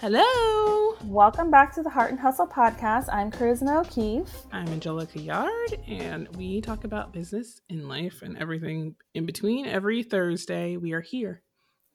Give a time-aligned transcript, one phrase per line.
[0.00, 0.96] Hello.
[1.04, 3.12] Welcome back to the Heart and Hustle podcast.
[3.12, 4.34] I'm Charisma O'Keefe.
[4.50, 9.66] I'm Angelica Yard, and we talk about business and life and everything in between.
[9.66, 11.42] Every Thursday, we are here.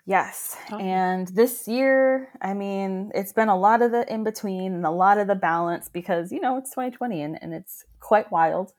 [0.05, 0.55] Yes.
[0.69, 4.91] And this year, I mean, it's been a lot of the in between and a
[4.91, 8.71] lot of the balance because, you know, it's 2020 and, and it's quite wild.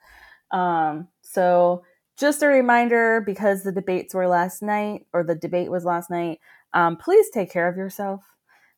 [0.52, 1.82] Um, so,
[2.16, 6.38] just a reminder because the debates were last night, or the debate was last night,
[6.74, 8.20] um, please take care of yourself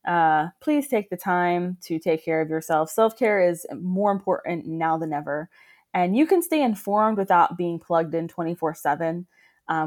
[0.09, 2.91] uh, please take the time to take care of yourself.
[2.91, 5.51] Self care is more important now than ever.
[5.93, 9.27] And you can stay informed without being plugged in 24 um, 7.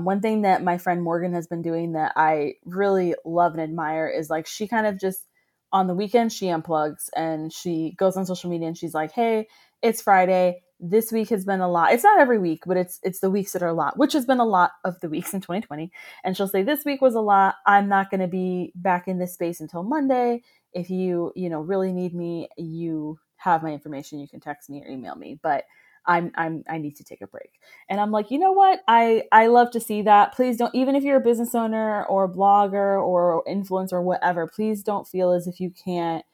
[0.04, 4.08] One thing that my friend Morgan has been doing that I really love and admire
[4.08, 5.26] is like she kind of just
[5.74, 9.48] on the weekend she unplugs and she goes on social media and she's like, hey,
[9.82, 11.94] it's Friday this week has been a lot.
[11.94, 14.26] It's not every week, but it's it's the weeks that are a lot, which has
[14.26, 15.92] been a lot of the weeks in 2020.
[16.24, 17.56] And she'll say this week was a lot.
[17.68, 20.42] I'm not going to be back in this space until Monday.
[20.74, 24.20] If you, you know, really need me, you have my information.
[24.20, 25.66] You can text me or email me, but
[26.06, 27.60] I'm I'm I need to take a break.
[27.88, 28.80] And I'm like, "You know what?
[28.88, 30.34] I I love to see that.
[30.34, 34.48] Please don't even if you're a business owner or a blogger or influencer or whatever,
[34.48, 36.26] please don't feel as if you can't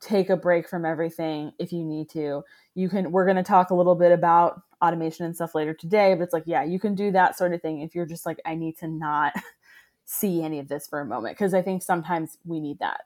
[0.00, 2.42] take a break from everything if you need to.
[2.74, 6.14] You can we're going to talk a little bit about automation and stuff later today,
[6.14, 8.40] but it's like, yeah, you can do that sort of thing if you're just like
[8.44, 9.32] I need to not
[10.04, 13.02] see any of this for a moment because I think sometimes we need that.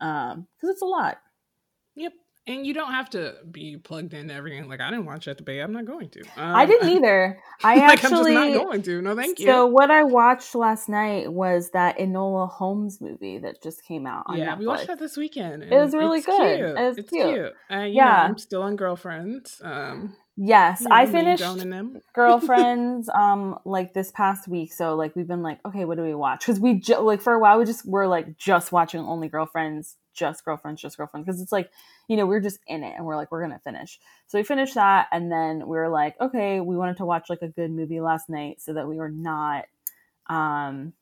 [0.00, 1.18] Um cuz it's a lot.
[1.96, 2.12] Yep
[2.46, 4.68] and you don't have to be plugged into everything.
[4.68, 5.62] Like I didn't watch that debate.
[5.62, 6.20] I'm not going to.
[6.36, 7.40] Um, I didn't either.
[7.64, 9.02] I like, actually I'm just not going to.
[9.02, 9.46] No, thank you.
[9.46, 14.24] So what I watched last night was that Enola Holmes movie that just came out.
[14.34, 14.58] yeah, Netflix.
[14.58, 15.62] we watched that this weekend.
[15.62, 16.56] It was really it's good.
[16.58, 16.68] Cute.
[16.70, 17.34] It was it's cute.
[17.34, 17.52] cute.
[17.70, 19.60] Uh, yeah, know, I'm still on Girlfriends.
[19.62, 21.44] Um, Yes, I finished.
[22.14, 24.72] Girlfriends um like this past week.
[24.72, 26.40] So like we've been like, okay, what do we watch?
[26.40, 29.96] Because we ju- like for a while we just were like just watching only Girlfriends,
[30.12, 31.26] just Girlfriends, just Girlfriends.
[31.26, 31.70] Because it's like
[32.08, 33.98] you know we're just in it and we're like we're gonna finish.
[34.26, 37.42] So we finished that and then we were like, okay, we wanted to watch like
[37.42, 39.64] a good movie last night so that we were not
[40.28, 40.92] um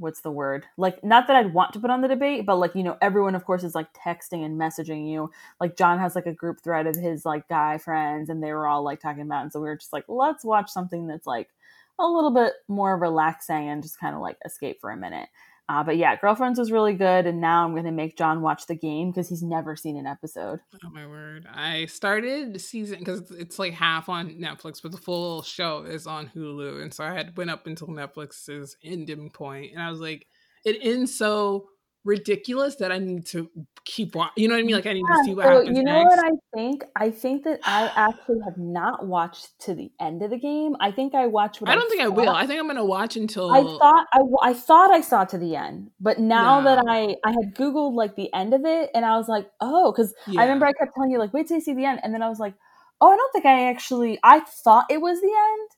[0.00, 2.74] what's the word like not that i'd want to put on the debate but like
[2.74, 5.30] you know everyone of course is like texting and messaging you
[5.60, 8.66] like john has like a group thread of his like guy friends and they were
[8.66, 9.42] all like talking about it.
[9.42, 11.50] and so we were just like let's watch something that's like
[11.98, 15.28] a little bit more relaxing and just kind of like escape for a minute
[15.70, 18.74] uh, but yeah, Girlfriends was really good, and now I'm gonna make John watch the
[18.74, 20.58] game because he's never seen an episode.
[20.84, 21.46] Oh my word!
[21.48, 26.28] I started season because it's like half on Netflix, but the full show is on
[26.34, 30.26] Hulu, and so I had went up until Netflix's ending point, and I was like,
[30.64, 31.68] it ends so
[32.04, 33.50] ridiculous that I need to
[33.84, 34.42] keep watching.
[34.42, 34.76] You know what I mean?
[34.76, 35.76] Like I need yeah, to see what so happens.
[35.76, 36.16] You know next.
[36.16, 36.84] what I think?
[36.96, 40.76] I think that I actually have not watched to the end of the game.
[40.80, 41.62] I think I watched.
[41.66, 42.30] I don't I think I will.
[42.30, 43.50] I think I'm gonna watch until.
[43.50, 46.64] I thought I, I thought I saw to the end, but now no.
[46.76, 49.92] that I I had googled like the end of it, and I was like, oh,
[49.92, 50.40] because yeah.
[50.40, 52.22] I remember I kept telling you like, wait till you see the end, and then
[52.22, 52.54] I was like,
[53.00, 54.18] oh, I don't think I actually.
[54.22, 55.70] I thought it was the end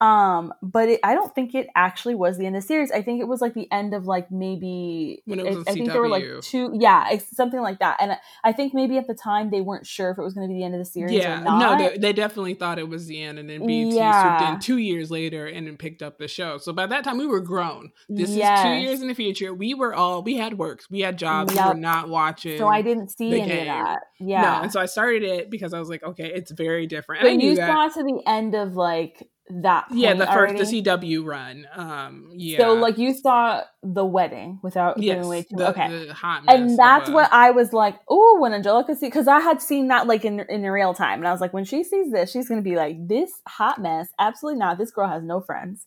[0.00, 2.90] um, but it, I don't think it actually was the end of the series.
[2.90, 5.74] I think it was like the end of like maybe when it was I, I
[5.74, 7.96] think there were like two, yeah, something like that.
[7.98, 10.52] And I think maybe at the time they weren't sure if it was going to
[10.52, 11.12] be the end of the series.
[11.12, 14.38] Yeah, no, they, they, definitely thought it was the end, and then BET yeah.
[14.38, 16.58] swooped in two years later and then picked up the show.
[16.58, 17.90] So by that time we were grown.
[18.10, 18.58] This yes.
[18.58, 19.54] is two years in the future.
[19.54, 21.54] We were all we had works, we had jobs.
[21.54, 21.64] Yep.
[21.64, 22.58] We were not watching.
[22.58, 23.60] So I didn't see any game.
[23.60, 24.00] of that.
[24.20, 27.22] Yeah, no, and so I started it because I was like, okay, it's very different.
[27.22, 30.58] But you saw to the end of like that yeah the first already.
[30.58, 32.58] the cw run um yeah.
[32.58, 35.88] so like you saw the wedding without yes, giving away too the, okay.
[35.88, 39.86] the and that's what i was like oh when angelica see because i had seen
[39.88, 42.48] that like in in real time and i was like when she sees this she's
[42.48, 45.86] gonna be like this hot mess absolutely not this girl has no friends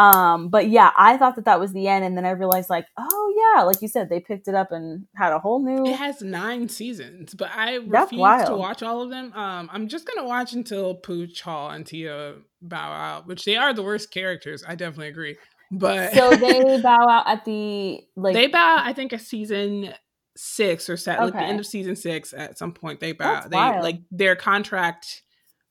[0.00, 2.86] um but yeah i thought that that was the end and then i realized like
[2.98, 5.96] oh yeah like you said they picked it up and had a whole new it
[5.96, 10.26] has nine seasons but i refuse to watch all of them um i'm just gonna
[10.26, 14.62] watch until pooch hall and tia bow out, which they are the worst characters.
[14.66, 15.36] I definitely agree.
[15.70, 18.80] But so they bow out at the like they bow.
[18.82, 19.94] I think a season
[20.36, 21.24] six or set okay.
[21.24, 22.32] like the end of season six.
[22.32, 23.34] At some point, they bow.
[23.34, 23.82] That's they wild.
[23.82, 25.22] like their contract.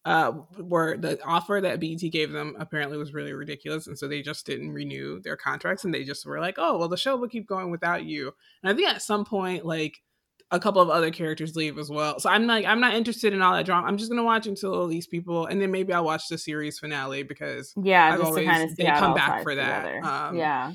[0.09, 4.23] Uh, were the offer that BET gave them apparently was really ridiculous, and so they
[4.23, 7.27] just didn't renew their contracts, and they just were like, "Oh, well, the show will
[7.27, 8.33] keep going without you."
[8.63, 10.01] And I think at some point, like
[10.49, 12.19] a couple of other characters leave as well.
[12.19, 13.85] So I'm like, I'm not interested in all that drama.
[13.85, 17.21] I'm just gonna watch until these people, and then maybe I'll watch the series finale
[17.21, 20.03] because yeah, I've always, kind of they come back for that.
[20.03, 20.71] Um, yeah,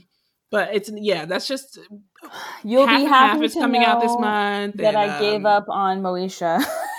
[0.53, 1.81] but it's yeah, that's just
[2.63, 4.77] you'll be happy it's coming out this month.
[4.77, 6.65] That and, I gave um, up on Moesha.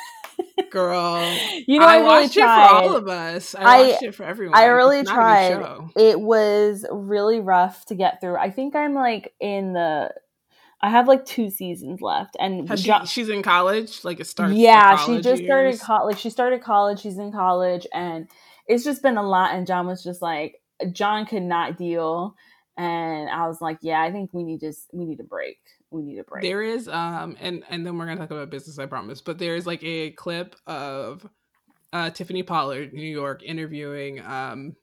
[0.70, 1.22] Girl,
[1.68, 2.66] you know, I, I, really watched tried.
[2.66, 3.56] it for all of us.
[3.56, 4.58] I, watched it for everyone.
[4.58, 5.90] I really It's not a good tried.
[5.96, 8.38] It was really rough to get through.
[8.38, 10.12] I think I'm like in the
[10.82, 14.04] I have like two seasons left, and she, she's in college.
[14.04, 14.54] Like it starts.
[14.54, 15.48] Yeah, she just years.
[15.48, 16.14] started college.
[16.14, 17.00] Like she started college.
[17.00, 18.30] She's in college, and
[18.68, 19.56] it's just been a lot.
[19.56, 20.62] And John was just like,
[20.92, 22.36] John could not deal,
[22.78, 25.58] and I was like, yeah, I think we need just we need a break.
[25.96, 26.44] We need a break.
[26.44, 28.78] There is um, and and then we're gonna talk about business.
[28.78, 29.22] I promise.
[29.22, 31.26] But there is like a clip of
[31.94, 34.76] uh Tiffany Pollard, New York, interviewing um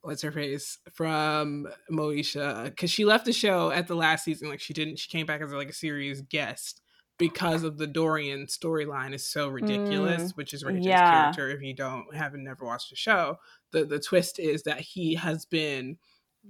[0.00, 4.48] what's her face from Moesha because she left the show at the last season.
[4.48, 6.80] Like she didn't, she came back as like a series guest
[7.16, 11.32] because of the Dorian storyline is so ridiculous, mm, which is Rachel's yeah.
[11.32, 11.48] character.
[11.50, 13.38] If you don't haven't never watched the show,
[13.70, 15.98] the the twist is that he has been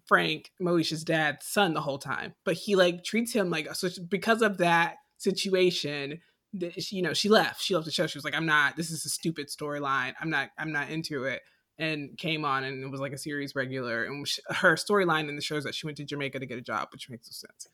[0.07, 4.43] Frank Moesha's dad's son the whole time, but he like treats him like so because
[4.43, 6.21] of that situation.
[6.55, 7.63] That, You know, she left.
[7.63, 8.07] She left the show.
[8.07, 8.77] She was like, "I'm not.
[8.77, 10.13] This is a stupid storyline.
[10.21, 10.51] I'm not.
[10.59, 11.41] I'm not into it."
[11.79, 14.05] and came on and it was like a series regular.
[14.05, 16.59] And she, her storyline in the show is that she went to Jamaica to get
[16.59, 17.69] a job, which makes no sense.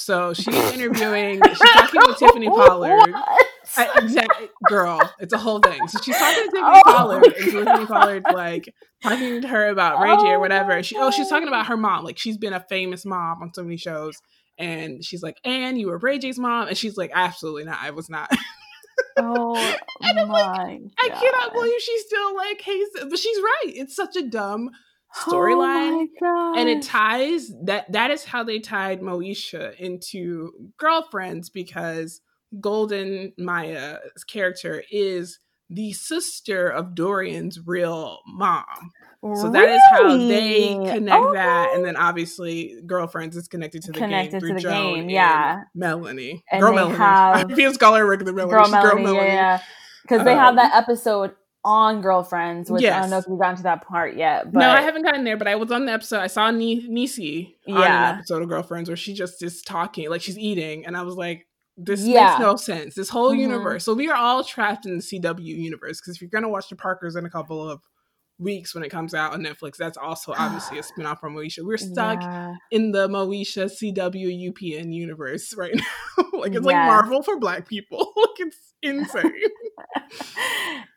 [0.00, 3.12] So she's interviewing, she's talking with Tiffany Pollard.
[3.76, 5.86] I, exactly, eh, girl, it's a whole thing.
[5.88, 8.72] So she's talking to Tiffany oh Pollard, and Tiffany Pollard like
[9.02, 10.82] talking to her about Ray J or oh whatever.
[10.82, 12.04] She, oh, she's talking about her mom.
[12.04, 14.20] Like she's been a famous mom on so many shows.
[14.58, 17.78] And she's like, and you were Ray J's mom, and she's like, absolutely not.
[17.80, 18.30] I was not.
[19.16, 19.56] Oh
[20.00, 23.72] and I'm like, I cannot believe she's still like, hey, but she's right.
[23.74, 24.70] It's such a dumb
[25.16, 27.90] storyline, oh and it ties that.
[27.92, 32.20] That is how they tied Moesha into girlfriends because
[32.60, 35.38] Golden Maya's character is
[35.70, 38.64] the sister of Dorian's real mom.
[39.36, 39.74] So that really?
[39.74, 41.36] is how they connect okay.
[41.36, 44.94] that, and then obviously girlfriends is connected to the connected game through to the Joan
[44.94, 45.62] game, yeah.
[45.76, 46.96] Melanie, and girl Melanie.
[46.96, 48.50] Have I feel her regular Melanie.
[48.50, 49.60] Girl Melanie, girl Melanie, yeah,
[50.02, 52.96] because they um, have that episode on girlfriends, which yes.
[52.96, 54.52] I don't know if you've gotten to that part yet.
[54.52, 56.18] But no, I haven't gotten there, but I was on the episode.
[56.18, 58.12] I saw Niecy on yeah.
[58.12, 61.14] an episode of Girlfriends where she just is talking, like she's eating, and I was
[61.14, 61.46] like,
[61.76, 62.28] this yeah.
[62.28, 62.94] makes no sense.
[62.94, 63.40] This whole mm-hmm.
[63.40, 63.84] universe.
[63.84, 66.76] So we are all trapped in the CW universe because if you're gonna watch the
[66.76, 67.80] Parkers in a couple of
[68.42, 69.76] weeks when it comes out on Netflix.
[69.76, 71.64] That's also obviously a spinoff from Moesha.
[71.64, 72.54] We're stuck yeah.
[72.70, 76.24] in the Moesha CW UPN universe right now.
[76.32, 78.12] like it's like Marvel for black people.
[78.16, 79.32] like it's insane.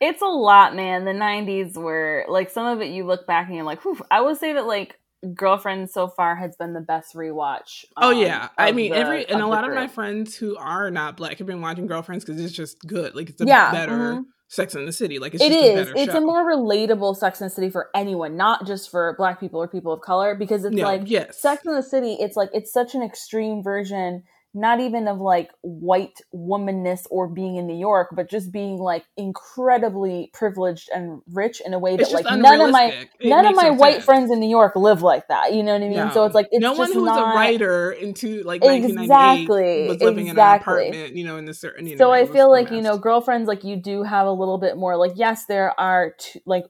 [0.01, 1.05] it's a lot, man.
[1.05, 3.81] The 90s were like some of it you look back and you're like,
[4.11, 4.99] I would say that like
[5.33, 7.85] girlfriend so far has been the best rewatch.
[7.97, 9.77] Um, oh yeah, I mean the, every and a lot group.
[9.77, 13.15] of my friends who are not black have been watching Girlfriends because it's just good.
[13.15, 13.93] Like it's a yeah, better.
[13.93, 15.19] Mm-hmm Sex in the City.
[15.19, 15.89] Like it's it is.
[15.89, 16.19] A it's show.
[16.19, 19.67] a more relatable Sex in the City for anyone, not just for Black people or
[19.67, 21.39] people of color, because it's like yes.
[21.39, 22.13] Sex in the City.
[22.19, 24.23] It's like it's such an extreme version
[24.55, 29.03] not even of like white womanness or being in New York, but just being like
[29.17, 33.53] incredibly privileged and rich in a way that like none of my it none of
[33.53, 34.05] my white sense.
[34.05, 35.53] friends in New York live like that.
[35.53, 35.97] You know what I mean?
[35.97, 36.11] No.
[36.11, 37.33] So it's like it's no one who's not...
[37.33, 40.87] a writer into like exactly was living exactly.
[40.87, 41.85] in an apartment, you know, in the certain.
[41.85, 44.57] You know, so I feel like you know, girlfriends like you do have a little
[44.57, 46.63] bit more like yes, there are two, like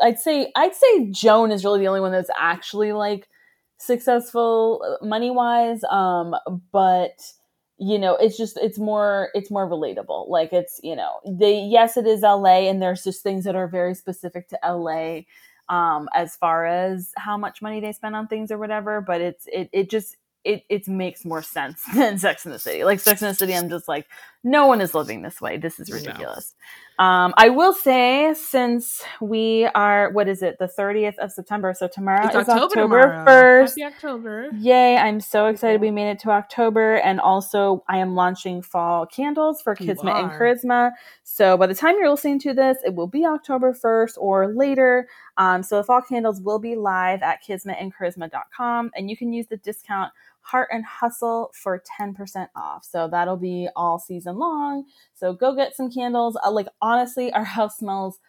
[0.00, 3.28] I'd say I'd say Joan is really the only one that's actually like
[3.78, 6.34] successful uh, money wise um
[6.72, 7.32] but
[7.78, 11.96] you know it's just it's more it's more relatable like it's you know they yes
[11.96, 15.20] it is la and there's just things that are very specific to la
[15.68, 19.46] um as far as how much money they spend on things or whatever but it's
[19.52, 20.16] it it just
[20.46, 22.84] it, it makes more sense than Sex in the City.
[22.84, 24.06] Like Sex in the City, I'm just like,
[24.46, 25.56] no one is living this way.
[25.56, 26.54] This is ridiculous.
[26.98, 27.04] No.
[27.04, 31.88] Um, I will say, since we are, what is it, the 30th of September, so
[31.88, 33.68] tomorrow it's is October, October 1st.
[33.68, 34.50] Happy October.
[34.54, 36.98] Yay, I'm so excited we made it to October.
[36.98, 40.92] And also, I am launching fall candles for Kismet and Charisma.
[41.24, 45.08] So by the time you're listening to this, it will be October 1st or later.
[45.38, 49.56] Um, so the fall candles will be live at kismetandcharisma.com, and you can use the
[49.58, 50.12] discount
[50.46, 52.84] Heart and Hustle for 10% off.
[52.84, 54.84] So that'll be all season long.
[55.14, 56.38] So go get some candles.
[56.44, 58.20] Uh, like, honestly, our house smells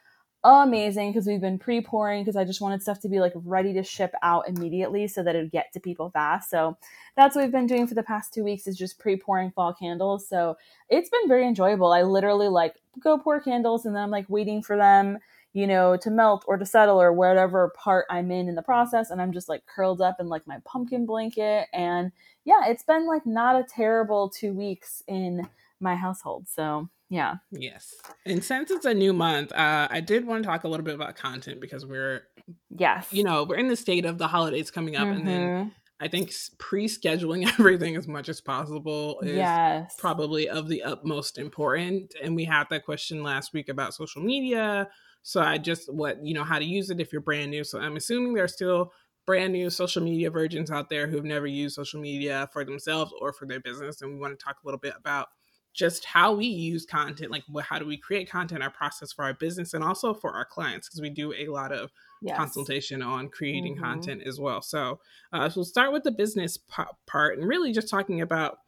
[0.44, 3.74] amazing because we've been pre pouring because I just wanted stuff to be like ready
[3.74, 6.50] to ship out immediately so that it would get to people fast.
[6.50, 6.78] So
[7.16, 9.74] that's what we've been doing for the past two weeks is just pre pouring fall
[9.74, 10.28] candles.
[10.28, 10.58] So
[10.90, 11.92] it's been very enjoyable.
[11.92, 15.20] I literally like go pour candles and then I'm like waiting for them
[15.58, 19.10] you know, to melt or to settle or whatever part I'm in in the process.
[19.10, 21.66] And I'm just like curled up in like my pumpkin blanket.
[21.74, 22.12] And
[22.46, 25.50] yeah, it's been like not a terrible two weeks in
[25.80, 26.48] my household.
[26.48, 27.38] So yeah.
[27.50, 27.96] Yes.
[28.24, 30.94] And since it's a new month, uh, I did want to talk a little bit
[30.94, 32.22] about content because we're,
[32.70, 35.08] yes, you know, we're in the state of the holidays coming up.
[35.08, 35.18] Mm-hmm.
[35.18, 35.70] And then mm-hmm.
[36.00, 39.96] I think pre-scheduling everything as much as possible is yes.
[39.98, 42.14] probably of the utmost important.
[42.22, 44.88] And we had that question last week about social media,
[45.28, 47.66] so I just what you know how to use it if you're brand new.
[47.66, 48.94] So I'm assuming there's still
[49.26, 53.34] brand new social media virgins out there who've never used social media for themselves or
[53.34, 54.02] for their business.
[54.02, 55.28] And we want to talk a little bit about
[55.74, 59.26] just how we use content, like what, how do we create content, our process for
[59.26, 61.92] our business, and also for our clients, because we do a lot of
[62.22, 62.38] yes.
[62.38, 63.84] consultation on creating mm-hmm.
[63.84, 64.62] content as well.
[64.62, 65.02] So,
[65.34, 68.60] uh, so we'll start with the business p- part and really just talking about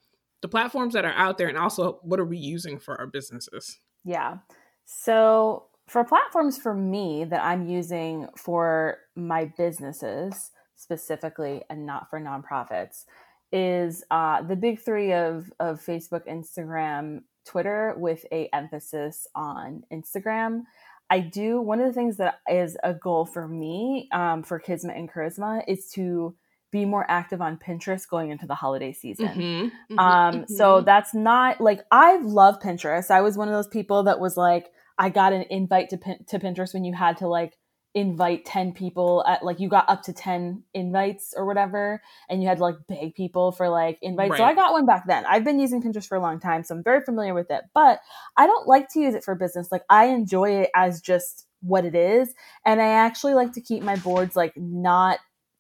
[0.41, 3.79] the platforms that are out there and also what are we using for our businesses.
[4.03, 4.39] Yeah.
[4.83, 12.19] So for platforms for me that I'm using for my businesses specifically and not for
[12.19, 13.05] nonprofits
[13.51, 20.61] is uh, the big three of, of Facebook, Instagram, Twitter with a emphasis on Instagram.
[21.09, 24.95] I do one of the things that is a goal for me um, for Kismet
[24.95, 26.35] and Charisma is to
[26.71, 29.27] be more active on Pinterest going into the holiday season.
[29.29, 30.53] Mm-hmm, mm-hmm, um, mm-hmm.
[30.53, 33.09] So that's not like I love Pinterest.
[33.09, 36.39] I was one of those people that was like, I got an invite to to
[36.39, 37.57] Pinterest when you had to like
[37.95, 42.47] invite 10 people at like you got up to 10 invites or whatever and you
[42.47, 44.31] had to like beg people for like invites.
[44.31, 44.37] Right.
[44.37, 45.25] so i got one back then.
[45.25, 47.99] I've been using pinterest for a long time so i'm very familiar with it but
[48.37, 49.71] i don't like to use it for business.
[49.71, 53.81] Like i enjoy it as just what it is and i actually like to keep
[53.83, 55.19] my boards like not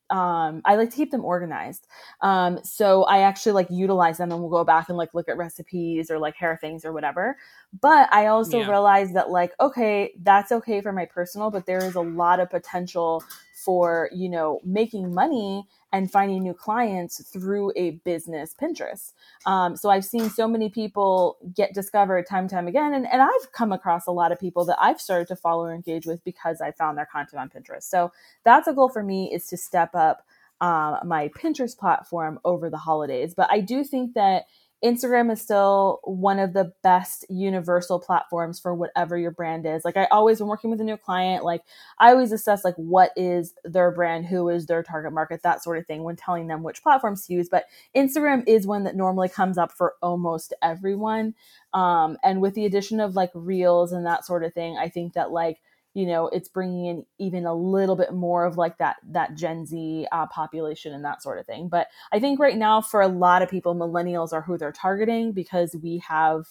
[0.09, 1.87] um, I like to keep them organized.
[2.21, 5.37] Um, so I actually like utilize them and we'll go back and like look at
[5.37, 7.37] recipes or like hair things or whatever.
[7.81, 8.69] But I also yeah.
[8.69, 12.49] realize that like, okay, that's okay for my personal, but there is a lot of
[12.49, 13.23] potential
[13.53, 19.13] for, you know, making money and finding new clients through a business Pinterest.
[19.45, 22.93] Um, so I've seen so many people get discovered time and time again.
[22.93, 25.73] And, and I've come across a lot of people that I've started to follow or
[25.73, 27.83] engage with because I found their content on Pinterest.
[27.83, 28.11] So
[28.43, 30.25] that's a goal for me is to step up
[30.61, 33.33] um, my Pinterest platform over the holidays.
[33.33, 34.45] But I do think that
[34.83, 39.83] Instagram is still one of the best universal platforms for whatever your brand is.
[39.83, 41.63] Like I always when working with a new client, like
[41.99, 45.77] I always assess like what is their brand, who is their target market, that sort
[45.77, 47.49] of thing when telling them which platforms to use.
[47.49, 51.35] But Instagram is one that normally comes up for almost everyone.
[51.73, 55.13] Um, and with the addition of like reels and that sort of thing, I think
[55.13, 55.59] that like
[55.93, 59.65] you know it's bringing in even a little bit more of like that that gen
[59.65, 61.67] z uh, population and that sort of thing.
[61.67, 65.31] But i think right now for a lot of people millennials are who they're targeting
[65.31, 66.45] because we have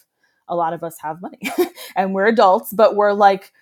[0.48, 1.40] a lot of us have money
[1.96, 3.52] and we're adults but we're like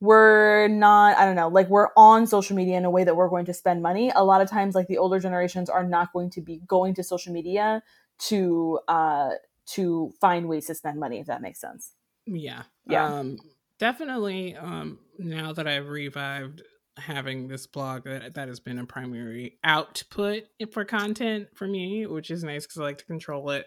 [0.00, 3.28] we're not i don't know like we're on social media in a way that we're
[3.28, 4.12] going to spend money.
[4.14, 7.02] A lot of times like the older generations are not going to be going to
[7.02, 7.82] social media
[8.18, 9.30] to uh
[9.66, 11.94] to find ways to spend money if that makes sense.
[12.26, 12.62] Yeah.
[12.86, 13.06] Yeah.
[13.06, 13.38] Um
[13.78, 16.62] definitely um now that i've revived
[16.96, 22.30] having this blog that that has been a primary output for content for me which
[22.30, 23.66] is nice because i like to control it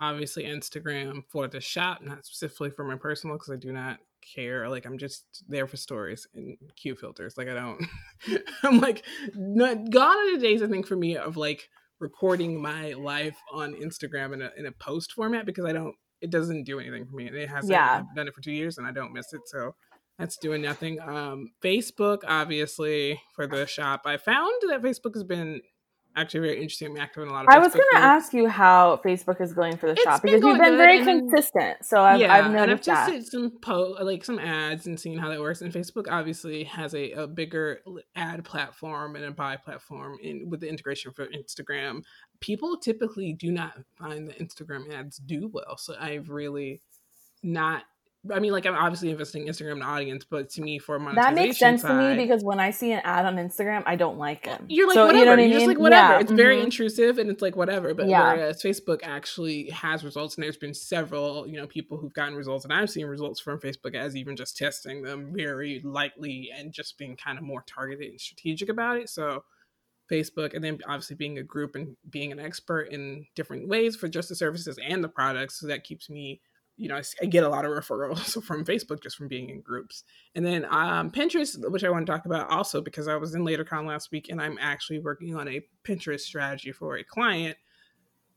[0.00, 3.98] obviously instagram for the shop not specifically for my personal because i do not
[4.34, 7.84] care like i'm just there for stories and cute filters like i don't
[8.62, 11.68] i'm like not gone are the days i think for me of like
[12.00, 16.30] recording my life on instagram in a, in a post format because i don't it
[16.30, 17.26] doesn't do anything for me.
[17.26, 17.72] and It hasn't.
[17.72, 17.98] Yeah.
[18.00, 19.42] I've done it for two years and I don't miss it.
[19.46, 19.74] So
[20.18, 21.00] that's doing nothing.
[21.00, 24.02] Um, Facebook, obviously, for the shop.
[24.04, 25.60] I found that Facebook has been
[26.16, 26.88] actually very interesting.
[26.88, 27.48] I'm active in a lot of.
[27.50, 30.42] I was going to ask you how Facebook is going for the it's shop because
[30.42, 31.84] you've been very consistent.
[31.84, 33.38] So I've, yeah, I've noticed and I've just that.
[33.38, 35.60] some po- like some ads and seen how that works.
[35.60, 37.80] And Facebook obviously has a, a bigger
[38.16, 42.02] ad platform and a buy platform in with the integration for Instagram.
[42.40, 45.76] People typically do not find the Instagram ads do well.
[45.76, 46.82] So I've really
[47.42, 47.84] not
[48.34, 51.34] I mean, like I'm obviously investing in Instagram and audience, but to me, for monetization,
[51.34, 53.94] that makes sense side, to me because when I see an ad on Instagram, I
[53.94, 54.60] don't like it.
[54.68, 55.18] You're like so, whatever.
[55.18, 55.50] You know what I mean?
[55.50, 56.12] You're just like whatever.
[56.14, 56.20] Yeah.
[56.20, 56.36] It's mm-hmm.
[56.36, 57.94] very intrusive and it's like whatever.
[57.94, 58.32] But yeah.
[58.32, 62.64] whereas Facebook actually has results, and there's been several, you know, people who've gotten results,
[62.64, 66.98] and I've seen results from Facebook as even just testing them very lightly and just
[66.98, 69.08] being kind of more targeted and strategic about it.
[69.08, 69.44] So.
[70.10, 74.08] Facebook, and then obviously being a group and being an expert in different ways for
[74.08, 75.60] just the services and the products.
[75.60, 76.40] So that keeps me
[76.78, 80.04] you know, I, get a lot of referrals from Facebook just from being in groups.
[80.36, 83.42] And then um, Pinterest, which I want to talk about also because I was in
[83.44, 87.56] LaterCon last week and I'm actually working on a Pinterest strategy for a client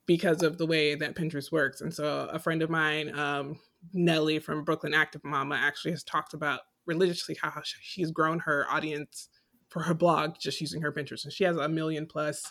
[0.07, 1.81] because of the way that Pinterest works.
[1.81, 3.59] And so a friend of mine, um,
[3.93, 9.29] Nellie from Brooklyn Active Mama, actually has talked about religiously how she's grown her audience
[9.69, 11.23] for her blog just using her Pinterest.
[11.25, 12.43] And she has a million plus,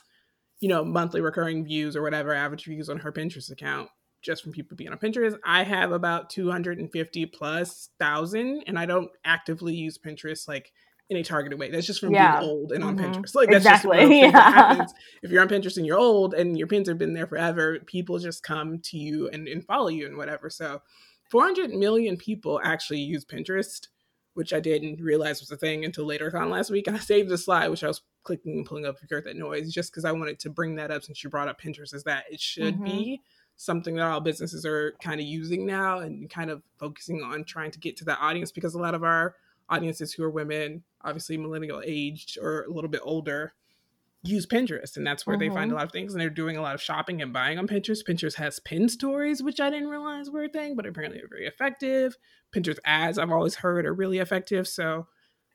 [0.60, 3.88] you know, monthly recurring views or whatever average views on her Pinterest account
[4.22, 5.38] just from people being on Pinterest.
[5.44, 10.72] I have about 250 plus thousand, and I don't actively use Pinterest like
[11.10, 11.70] in a targeted way.
[11.70, 12.38] That's just from yeah.
[12.38, 13.12] being old and on mm-hmm.
[13.12, 13.34] Pinterest.
[13.34, 13.98] Like that's exactly.
[13.98, 14.30] just yeah.
[14.30, 14.94] happens.
[15.22, 18.18] If you're on Pinterest and you're old and your pins have been there forever, people
[18.18, 20.48] just come to you and, and follow you and whatever.
[20.48, 20.80] So
[21.30, 23.88] 400 million people actually use Pinterest,
[24.34, 26.86] which I didn't realize was a thing until LaterCon last week.
[26.86, 29.24] And I saved the slide, which I was clicking and pulling up if you heard
[29.24, 31.92] that noise, just because I wanted to bring that up since you brought up Pinterest,
[31.92, 32.84] is that it should mm-hmm.
[32.84, 33.20] be
[33.60, 37.70] something that all businesses are kind of using now and kind of focusing on trying
[37.70, 39.36] to get to that audience because a lot of our
[39.68, 43.52] audiences who are women, obviously millennial aged or a little bit older,
[44.22, 45.50] use Pinterest and that's where mm-hmm.
[45.50, 45.76] they find a mm-hmm.
[45.76, 48.02] lot of things and they're doing a lot of shopping and buying on Pinterest.
[48.02, 51.46] Pinterest has pin stories, which I didn't realize were a thing, but apparently are very
[51.46, 52.16] effective.
[52.56, 54.68] Pinterest ads, I've always heard, are really effective.
[54.68, 55.06] So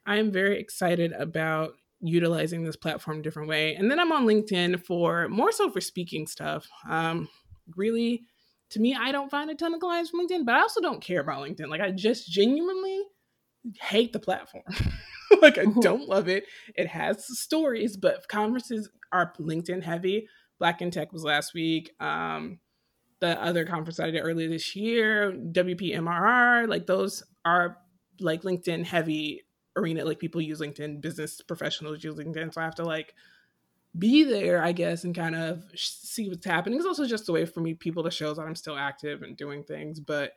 [0.05, 3.74] I am very excited about utilizing this platform a different way.
[3.74, 6.69] And then I'm on LinkedIn for more so for speaking stuff.
[6.88, 7.29] Um,
[7.75, 8.24] really,
[8.72, 11.01] to me, I don't find a ton of clients from LinkedIn, but I also don't
[11.01, 11.69] care about LinkedIn.
[11.69, 13.01] Like I just genuinely
[13.81, 14.63] hate the platform.
[15.41, 16.45] like I don't love it.
[16.75, 20.27] It has stories, but conferences are LinkedIn heavy.
[20.60, 21.91] Black in Tech was last week.
[22.00, 22.60] Um,
[23.19, 27.77] the other conference I did earlier this year, WPMRR, like those are
[28.19, 29.41] like LinkedIn heavy
[29.75, 30.05] arena.
[30.05, 32.53] Like people use LinkedIn, business professionals use LinkedIn.
[32.53, 33.13] So I have to like
[33.98, 36.78] be there, I guess, and kind of see what's happening.
[36.78, 39.38] It's also just a way for me people to show that I'm still active and
[39.38, 40.00] doing things.
[40.00, 40.34] But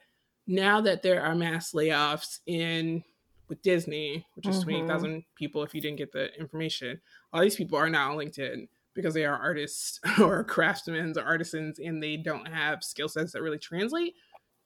[0.47, 3.05] now that there are mass layoffs in
[3.49, 4.87] with Disney, which is mm-hmm.
[4.87, 7.01] 20,000 people if you didn't get the information.
[7.33, 11.79] All these people are now on LinkedIn because they are artists or craftsmen or artisans
[11.79, 14.15] and they don't have skill sets that really translate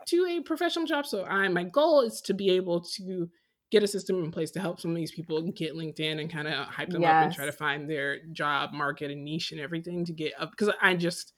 [0.07, 1.07] to a professional job.
[1.07, 3.29] So I my goal is to be able to
[3.73, 6.47] get a system in place to help some of these people get LinkedIn and kind
[6.47, 7.11] of hype them yes.
[7.11, 10.51] up and try to find their job market and niche and everything to get up
[10.51, 11.33] because I just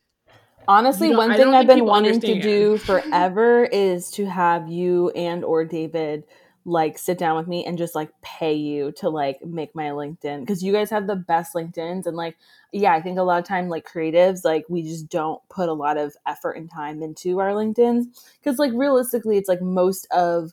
[0.67, 2.43] honestly one thing I've been wanting understand.
[2.43, 6.25] to do forever is to have you and or David
[6.65, 10.41] like sit down with me and just like pay you to like make my LinkedIn
[10.41, 12.37] because you guys have the best LinkedIn's and like
[12.73, 15.73] yeah, I think a lot of time like creatives like we just don't put a
[15.73, 18.09] lot of effort and time into our LinkedIn's
[18.43, 20.53] because like realistically it's like most of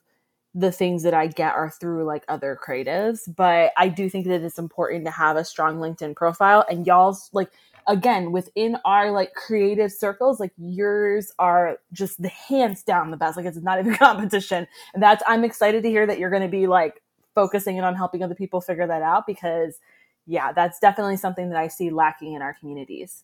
[0.54, 4.42] the things that I get are through like other creatives, but I do think that
[4.42, 7.52] it's important to have a strong LinkedIn profile and y'all's like
[7.88, 13.36] again within our like creative circles like yours are just the hands down the best
[13.36, 16.48] like it's not even competition and that's i'm excited to hear that you're going to
[16.48, 17.02] be like
[17.34, 19.80] focusing in on helping other people figure that out because
[20.28, 23.24] yeah that's definitely something that i see lacking in our communities.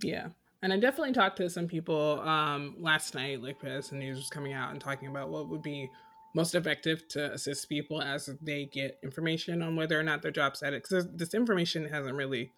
[0.00, 0.28] Yeah
[0.62, 4.28] and i definitely talked to some people um last night like as the news was
[4.28, 5.90] coming out and talking about what would be
[6.34, 10.62] most effective to assist people as they get information on whether or not their job's
[10.62, 10.82] at it.
[10.82, 12.52] Because this information hasn't really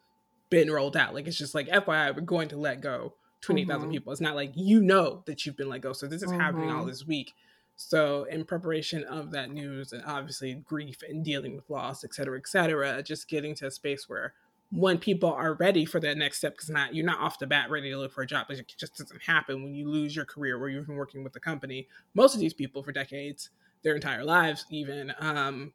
[0.51, 1.15] been rolled out.
[1.15, 3.91] Like it's just like FYI, we're going to let go twenty mm mm-hmm.
[3.91, 4.13] people.
[4.13, 5.93] It's not like you know that you've been let go.
[5.93, 6.41] So this is mm-hmm.
[6.41, 6.89] happening all mm-hmm.
[6.89, 7.33] this week.
[7.77, 12.37] So in preparation of that news and obviously grief and dealing with loss, et cetera,
[12.37, 14.35] et cetera, just getting to a space where
[14.73, 17.71] when people are ready for that next step, because not you're not off the bat
[17.71, 18.47] ready to look for a job.
[18.51, 21.41] It just doesn't happen when you lose your career where you've been working with the
[21.41, 21.89] company.
[22.15, 23.51] Most of these people for decades
[23.83, 25.73] their entire lives even um,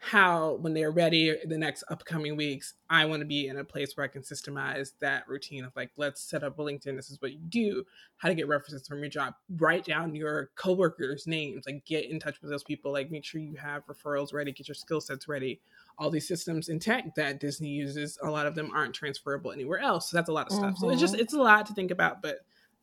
[0.00, 3.64] how when they're ready in the next upcoming weeks i want to be in a
[3.64, 7.10] place where i can systemize that routine of like let's set up a linkedin this
[7.10, 7.84] is what you do
[8.18, 12.20] how to get references from your job write down your coworkers names like get in
[12.20, 15.26] touch with those people like make sure you have referrals ready get your skill sets
[15.26, 15.60] ready
[15.98, 19.78] all these systems in tech that disney uses a lot of them aren't transferable anywhere
[19.78, 20.84] else so that's a lot of stuff mm-hmm.
[20.86, 21.22] so it's just mm-hmm.
[21.22, 22.38] it's a lot to think about but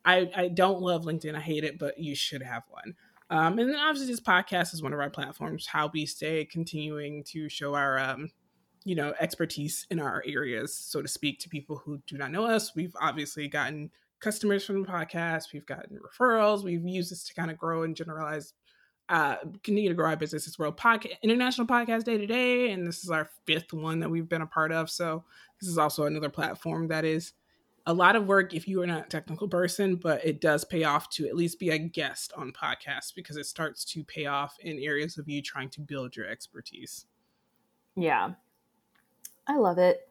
[0.06, 1.36] I, I don't love LinkedIn.
[1.36, 2.96] I hate it, but you should have one.
[3.32, 7.24] Um, and then obviously this podcast is one of our platforms, how we stay continuing
[7.26, 8.30] to show our, um,
[8.84, 12.46] you know, expertise in our areas, so to speak, to people who do not know
[12.46, 12.76] us.
[12.76, 15.54] We've obviously gotten customers from the podcast.
[15.54, 16.64] We've gotten referrals.
[16.64, 18.54] We've used this to kind of grow and generalize,
[19.10, 20.48] uh, continue to grow our business.
[20.48, 24.10] It's World Podcast, International Podcast Day to Day, and this is our fifth one that
[24.10, 24.90] we've been a part of.
[24.90, 25.24] So
[25.60, 27.34] this is also another platform that is
[27.88, 30.84] a lot of work if you are not a technical person, but it does pay
[30.84, 34.56] off to at least be a guest on podcasts because it starts to pay off
[34.60, 37.06] in areas of you trying to build your expertise.
[37.96, 38.32] Yeah.
[39.48, 40.08] I love it.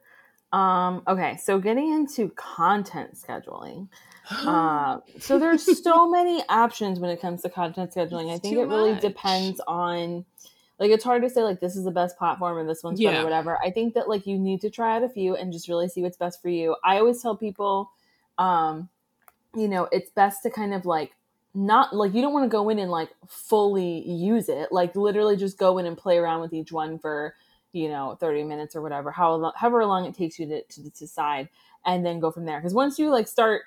[0.53, 3.89] Um, okay, so getting into content scheduling.
[4.31, 8.35] Uh, so there's so many options when it comes to content scheduling.
[8.35, 9.03] It's I think it really much.
[9.03, 10.25] depends on
[10.79, 13.13] like it's hard to say like this is the best platform and this one's yeah.
[13.13, 15.69] better whatever i think that like you need to try out a few and just
[15.69, 17.91] really see what's best for you i always tell people
[18.39, 18.89] um
[19.55, 21.13] you know it's best to kind of like
[21.55, 25.37] not like you don't want to go in and like fully use it like literally
[25.37, 27.35] just go in and play around with each one for
[27.73, 31.49] you know 30 minutes or whatever how, however long it takes you to, to decide
[31.87, 33.63] and then go from there because once you like start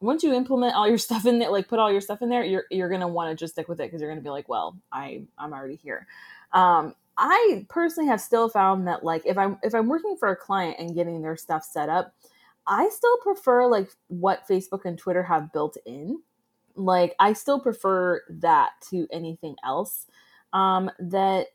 [0.00, 2.44] once you implement all your stuff in there like put all your stuff in there
[2.44, 4.76] you're you're gonna want to just stick with it because you're gonna be like well
[4.92, 6.06] i i'm already here
[6.54, 10.36] um, I personally have still found that like if I'm if I'm working for a
[10.36, 12.14] client and getting their stuff set up,
[12.66, 16.22] I still prefer like what Facebook and Twitter have built in.
[16.74, 20.06] Like I still prefer that to anything else.
[20.52, 21.48] Um, that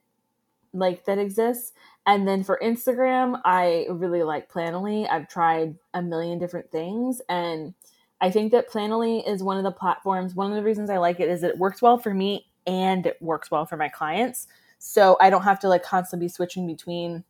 [0.71, 1.73] like that exists.
[2.05, 5.09] And then for Instagram, I really like Planoly.
[5.09, 7.73] I've tried a million different things and
[8.21, 10.35] I think that Planoly is one of the platforms.
[10.35, 13.21] One of the reasons I like it is it works well for me and it
[13.21, 14.47] works well for my clients.
[14.77, 17.23] So I don't have to like constantly be switching between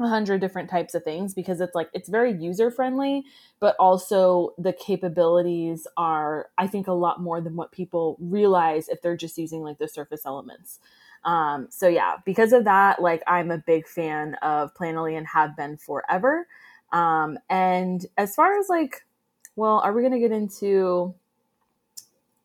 [0.00, 3.24] a hundred different types of things because it's like it's very user friendly,
[3.60, 9.02] but also the capabilities are I think a lot more than what people realize if
[9.02, 10.80] they're just using like the surface elements.
[11.24, 15.56] Um, so yeah, because of that, like I'm a big fan of Planoly and have
[15.56, 16.46] been forever.
[16.92, 19.04] Um, and as far as like,
[19.56, 21.14] well, are we gonna get into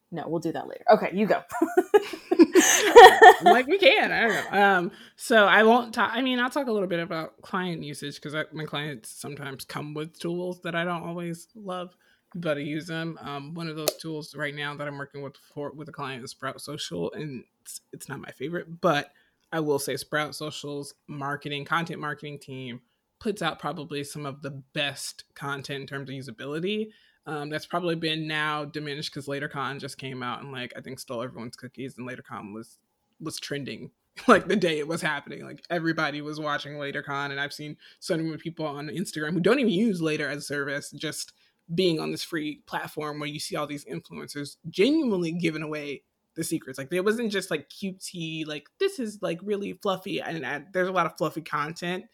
[0.09, 0.85] no, we'll do that later.
[0.89, 1.41] Okay, you go.
[3.43, 4.11] like we can.
[4.11, 4.61] I don't know.
[4.61, 6.11] Um, so I won't talk.
[6.13, 9.93] I mean, I'll talk a little bit about client usage because my clients sometimes come
[9.93, 11.93] with tools that I don't always love,
[12.35, 13.19] but I use them.
[13.21, 16.23] Um, one of those tools right now that I'm working with for with a client
[16.23, 19.11] is Sprout Social, and it's, it's not my favorite, but
[19.51, 22.79] I will say Sprout Social's marketing, content marketing team
[23.19, 26.89] puts out probably some of the best content in terms of usability
[27.25, 30.99] um, that's probably been now diminished because LaterCon just came out and like I think
[30.99, 32.79] stole everyone's cookies and LaterCon was
[33.19, 33.91] was trending
[34.27, 35.43] like the day it was happening.
[35.43, 39.59] Like everybody was watching LaterCon, and I've seen so many people on Instagram who don't
[39.59, 41.33] even use Later as a service, just
[41.73, 46.03] being on this free platform where you see all these influencers genuinely giving away
[46.35, 46.77] the secrets.
[46.79, 50.93] Like it wasn't just like cutesy, like this is like really fluffy, and there's a
[50.93, 52.05] lot of fluffy content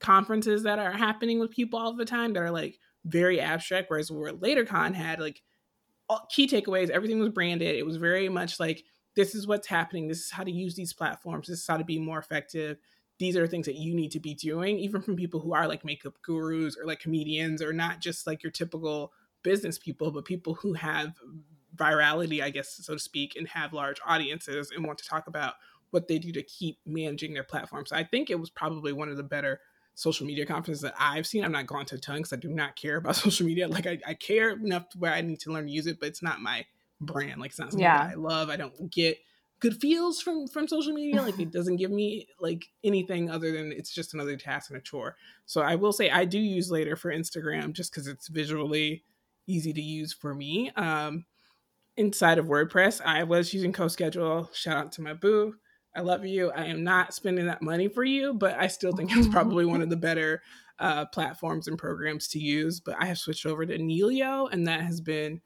[0.00, 3.90] conferences that are happening with people all the time that are like very abstract.
[3.90, 5.42] Whereas where LaterCon had like
[6.08, 7.76] all, key takeaways, everything was branded.
[7.76, 8.84] It was very much like
[9.16, 10.08] this is what's happening.
[10.08, 11.48] This is how to use these platforms.
[11.48, 12.78] This is how to be more effective.
[13.18, 15.84] These are things that you need to be doing, even from people who are like
[15.84, 20.54] makeup gurus or like comedians or not just like your typical business people, but people
[20.54, 21.12] who have
[21.76, 25.54] virality, I guess, so to speak, and have large audiences and want to talk about
[25.90, 27.84] what they do to keep managing their platform.
[27.84, 29.60] So I think it was probably one of the better
[30.00, 31.44] social media conferences that I've seen.
[31.44, 33.68] I'm not going to ton because I do not care about social media.
[33.68, 36.22] Like I, I, care enough where I need to learn to use it, but it's
[36.22, 36.64] not my
[37.02, 37.38] brand.
[37.38, 38.06] Like it's not something yeah.
[38.06, 38.48] that I love.
[38.48, 39.18] I don't get
[39.60, 41.20] good feels from from social media.
[41.20, 44.82] Like it doesn't give me like anything other than it's just another task and a
[44.82, 45.16] chore.
[45.44, 49.04] So I will say I do use later for Instagram just because it's visually
[49.46, 50.70] easy to use for me.
[50.76, 51.26] Um,
[51.98, 54.54] inside of WordPress, I was using CoSchedule.
[54.54, 55.56] Shout out to my boo.
[55.94, 56.50] I love you.
[56.52, 59.82] I am not spending that money for you, but I still think it's probably one
[59.82, 60.42] of the better
[60.78, 62.80] uh, platforms and programs to use.
[62.80, 65.40] But I have switched over to Nelio, and that has been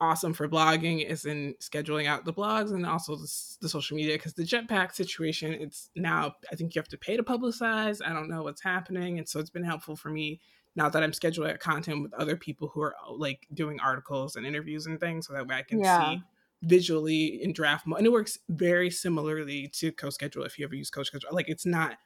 [0.00, 4.16] awesome for blogging is in scheduling out the blogs and also the, the social media
[4.16, 8.12] because the jetpack situation it's now i think you have to pay to publicize i
[8.12, 10.40] don't know what's happening and so it's been helpful for me
[10.74, 14.86] now that i'm scheduling content with other people who are like doing articles and interviews
[14.86, 16.10] and things so that way i can yeah.
[16.10, 16.22] see
[16.64, 17.98] visually in draft mode.
[17.98, 21.32] And it works very similarly to CoSchedule if you ever use CoSchedule.
[21.32, 21.98] Like it's not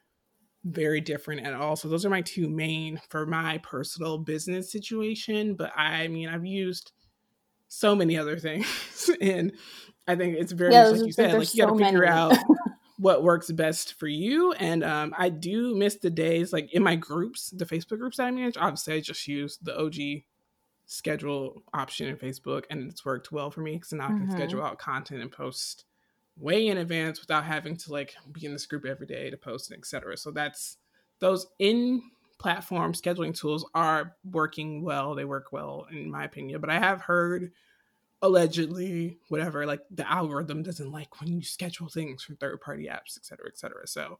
[0.65, 1.75] very different at all.
[1.75, 5.55] So those are my two main for my personal business situation.
[5.55, 6.91] But I mean, I've used
[7.67, 9.53] so many other things, and
[10.07, 12.05] I think it's very yeah, much like you said, like you got to so figure
[12.05, 12.35] out
[12.97, 14.51] what works best for you.
[14.53, 18.25] And um, I do miss the days like in my groups, the Facebook groups that
[18.25, 18.57] I manage.
[18.57, 20.23] Obviously, I just use the OG
[20.89, 24.31] schedule option in Facebook, and it's worked well for me because now I can mm-hmm.
[24.31, 25.85] schedule out content and post
[26.35, 29.69] way in advance without having to like be in this group every day to post
[29.69, 30.17] and etc.
[30.17, 30.77] So that's
[31.19, 32.01] those in
[32.39, 35.13] platform scheduling tools are working well.
[35.13, 37.51] They work well in my opinion, but I have heard
[38.21, 43.15] allegedly whatever like the algorithm doesn't like when you schedule things from third party apps,
[43.15, 43.85] etc., etc.
[43.85, 44.19] So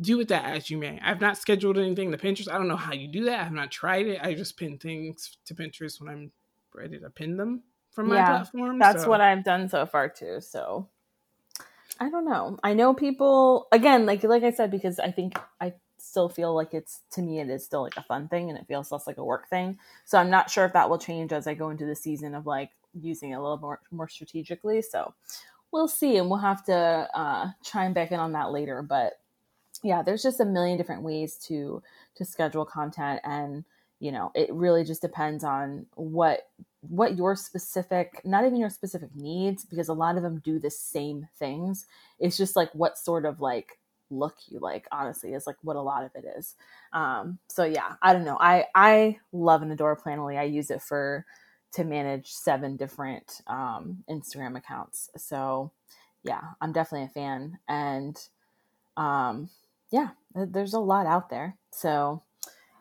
[0.00, 0.98] do with that as you may.
[1.02, 2.50] I've not scheduled anything to Pinterest.
[2.50, 3.40] I don't know how you do that.
[3.40, 4.20] I have not tried it.
[4.22, 6.32] I just pin things to Pinterest when I'm
[6.74, 8.78] ready to pin them from my yeah, platform.
[8.78, 9.08] That's so.
[9.08, 10.40] what I've done so far too.
[10.40, 10.88] So
[11.98, 12.58] I don't know.
[12.62, 16.74] I know people again, like like I said, because I think I still feel like
[16.74, 19.18] it's to me it is still like a fun thing and it feels less like
[19.18, 19.78] a work thing.
[20.04, 22.46] So I'm not sure if that will change as I go into the season of
[22.46, 24.80] like using it a little more more strategically.
[24.80, 25.14] So
[25.72, 28.80] we'll see and we'll have to uh chime back in on that later.
[28.82, 29.14] But
[29.82, 31.82] yeah, there's just a million different ways to
[32.16, 33.64] to schedule content and
[34.00, 36.48] you know, it really just depends on what
[36.82, 40.70] what your specific not even your specific needs because a lot of them do the
[40.70, 41.86] same things.
[42.20, 43.78] It's just like what sort of like
[44.10, 46.54] look you like honestly is like what a lot of it is.
[46.92, 48.38] Um so yeah i don't know.
[48.40, 50.38] I i love and adore planoly.
[50.38, 51.26] I use it for
[51.72, 55.10] to manage seven different um instagram accounts.
[55.16, 55.72] So
[56.24, 58.16] yeah i'm definitely a fan and
[58.96, 59.50] um
[59.90, 61.56] yeah, there's a lot out there.
[61.72, 62.22] So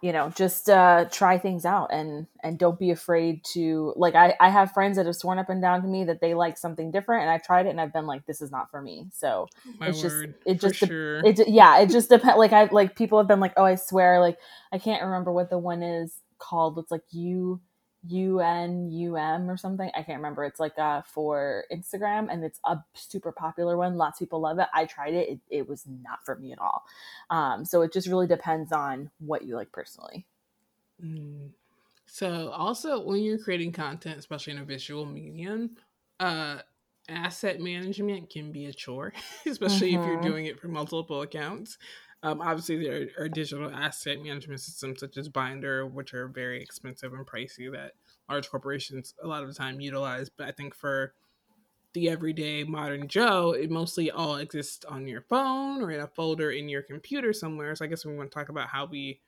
[0.02, 4.36] you know just uh try things out and and don't be afraid to like i
[4.40, 6.92] i have friends that have sworn up and down to me that they like something
[6.92, 9.48] different and i've tried it and i've been like this is not for me so
[9.80, 11.26] My it's just word, it just de- sure.
[11.26, 14.20] it yeah it just depends like i like people have been like oh i swear
[14.20, 14.38] like
[14.72, 17.60] i can't remember what the one is called it's like you
[18.06, 19.90] UNUM or something.
[19.96, 20.44] I can't remember.
[20.44, 23.96] It's like uh, for Instagram and it's a super popular one.
[23.98, 24.68] Lots of people love it.
[24.74, 25.30] I tried it.
[25.30, 26.84] It, it was not for me at all.
[27.30, 30.26] Um, so it just really depends on what you like personally.
[31.04, 31.50] Mm.
[32.06, 35.72] So also when you're creating content, especially in a visual medium,
[36.20, 36.60] uh
[37.10, 39.14] asset management can be a chore,
[39.46, 40.24] especially if you're Mhm.
[40.24, 41.78] doing it for multiple accounts.
[42.24, 47.14] Um, obviously, there are digital asset management systems such as Bynder, which are very expensive
[47.14, 47.94] and pricey that
[48.28, 50.30] large corporations a lot of the time utilize.
[50.30, 51.14] But I think for
[51.94, 56.52] the everyday modern Joe, it mostly all exists on your phone or in a folder
[56.52, 57.76] in your computer somewhere.
[57.76, 59.20] So I guess we want to talk about how we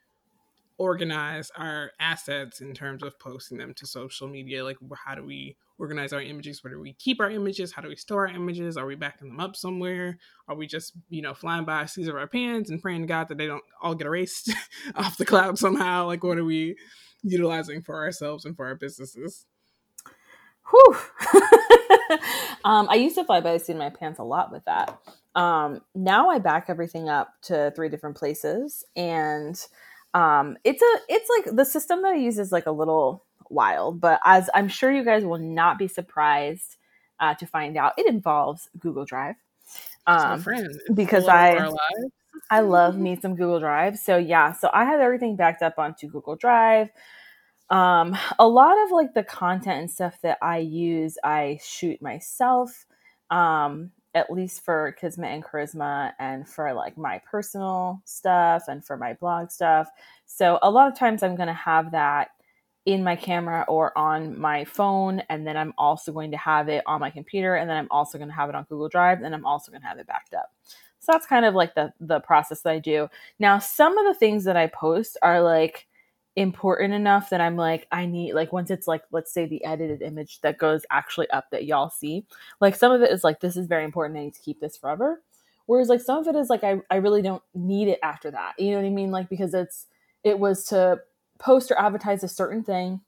[0.77, 4.63] organize our assets in terms of posting them to social media.
[4.63, 6.63] Like, how do we organize our images?
[6.63, 7.71] Where do we keep our images?
[7.71, 8.77] How do we store our images?
[8.77, 10.19] Are we backing them up somewhere?
[10.47, 13.29] Are we just, you know, flying by seas of our pants and praying to God
[13.29, 14.53] that they don't all get erased
[14.95, 16.05] off the cloud somehow?
[16.05, 16.75] Like, what are we
[17.23, 19.45] utilizing for ourselves and for our businesses?
[20.69, 20.97] Whew.
[22.65, 24.99] um, I used to fly by the seat of my pants a lot with that.
[25.35, 29.59] Um, now I back everything up to three different places, and
[30.13, 33.99] um, it's a it's like the system that I use is like a little wild,
[34.01, 36.77] but as I'm sure you guys will not be surprised
[37.19, 39.35] uh, to find out, it involves Google Drive.
[40.07, 40.41] Um,
[40.93, 41.53] because I-
[42.51, 43.99] I love me some Google Drive.
[43.99, 46.89] So yeah, so I have everything backed up onto Google Drive.
[47.69, 52.85] Um, a lot of like the content and stuff that I use, I shoot myself.
[53.29, 58.97] Um, at least for Kismet and Charisma, and for like my personal stuff and for
[58.97, 59.87] my blog stuff.
[60.25, 62.31] So a lot of times I'm gonna have that
[62.89, 66.81] in my camera or on my phone, and then I'm also going to have it
[66.87, 69.35] on my computer, and then I'm also going to have it on Google Drive, and
[69.35, 70.51] I'm also going to have it backed up.
[70.97, 73.07] So that's kind of like the the process that I do.
[73.37, 75.85] Now, some of the things that I post are like
[76.35, 80.01] important enough that I'm like I need like once it's like let's say the edited
[80.01, 82.25] image that goes actually up that y'all see.
[82.59, 84.17] Like some of it is like this is very important.
[84.17, 85.21] I need to keep this forever.
[85.67, 88.53] Whereas like some of it is like I I really don't need it after that.
[88.57, 89.11] You know what I mean?
[89.11, 89.85] Like because it's
[90.23, 90.99] it was to
[91.39, 93.01] post or advertise a certain thing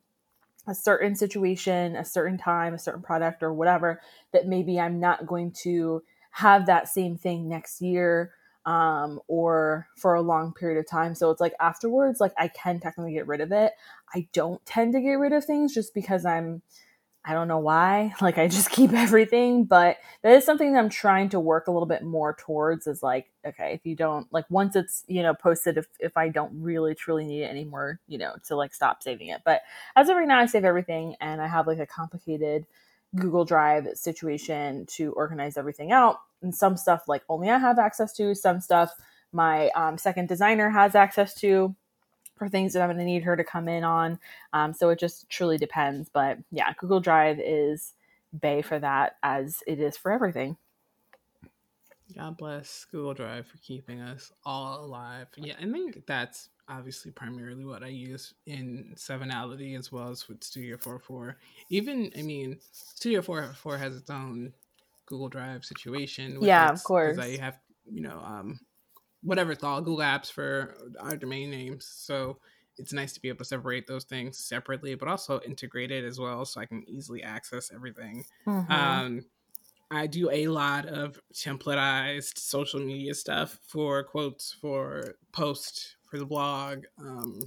[0.68, 5.26] a certain situation, a certain time, a certain product, or whatever, that maybe I'm not
[5.26, 8.32] going to have that same thing next year
[8.66, 11.16] um, or for a long period of time.
[11.16, 13.74] So it's like afterwards, like I can technically get rid of it.
[14.14, 16.62] I don't tend to get rid of things just because I'm,
[17.24, 18.14] I don't know why.
[18.22, 21.72] Like I just keep everything, but that is something that I'm trying to work a
[21.72, 25.34] little bit more towards is like, okay, if you don't like once it's, you know,
[25.34, 29.04] posted, if, if I don't really truly need it anymore, you know, to like stop
[29.04, 29.42] saving it.
[29.44, 29.62] But
[29.96, 32.66] as of right now, I save everything and I have like a complicated
[33.16, 36.18] Google Drive situation to organize everything out.
[36.42, 38.94] And some stuff like only I have access to, some stuff
[39.32, 41.76] my um, second designer has access to
[42.42, 44.18] for things that I'm going to need her to come in on.
[44.52, 46.10] Um, so it just truly depends.
[46.10, 47.94] But yeah, Google Drive is
[48.42, 50.58] Bay for that as it is for everything.
[52.18, 55.28] God bless Google Drive for keeping us all alive.
[55.38, 60.44] Yeah, I think that's obviously primarily what I use in Sevenality as well as with
[60.44, 61.38] Studio 44.
[61.70, 64.52] Even, I mean, Studio 44 has its own
[65.06, 66.40] Google Drive situation.
[66.42, 67.20] Yeah, of course.
[67.20, 68.60] I have, you know, um,
[69.24, 71.86] whatever it's all Google Apps for our domain names.
[71.86, 72.40] So
[72.78, 76.20] it's nice to be able to separate those things separately, but also integrate it as
[76.20, 78.26] well so I can easily access everything.
[78.48, 78.70] Mhm.
[78.70, 79.26] Um,
[79.92, 86.26] I do a lot of templatized social media stuff for quotes, for posts, for the
[86.26, 87.42] blog, um,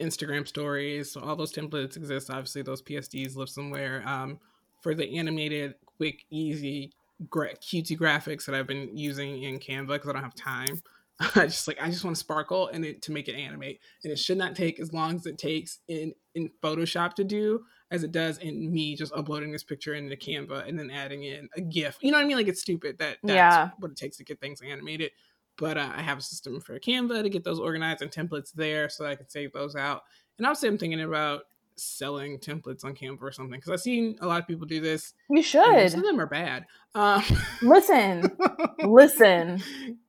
[0.00, 1.10] Instagram stories.
[1.10, 2.30] So all those templates exist.
[2.30, 4.06] Obviously, those PSDs live somewhere.
[4.06, 4.38] Um,
[4.80, 6.92] for the animated, quick, easy,
[7.30, 10.82] gra- cutesy graphics that I've been using in Canva because I don't have time.
[11.36, 14.12] I just like I just want to sparkle and it to make it animate, and
[14.12, 18.02] it should not take as long as it takes in in Photoshop to do as
[18.02, 21.60] it does in me just uploading this picture into Canva and then adding in a
[21.60, 21.98] GIF.
[22.00, 22.36] You know what I mean?
[22.36, 23.70] Like it's stupid that that's Yeah.
[23.78, 25.12] what it takes to get things animated.
[25.56, 28.88] But uh, I have a system for Canva to get those organized and templates there
[28.88, 30.02] so I can save those out.
[30.38, 31.42] And obviously, I'm thinking about
[31.76, 35.14] selling templates on Canva or something because I've seen a lot of people do this.
[35.30, 36.66] you should Most of them are bad.
[36.94, 37.22] Um,
[37.62, 38.22] listen.
[38.80, 39.62] Listen,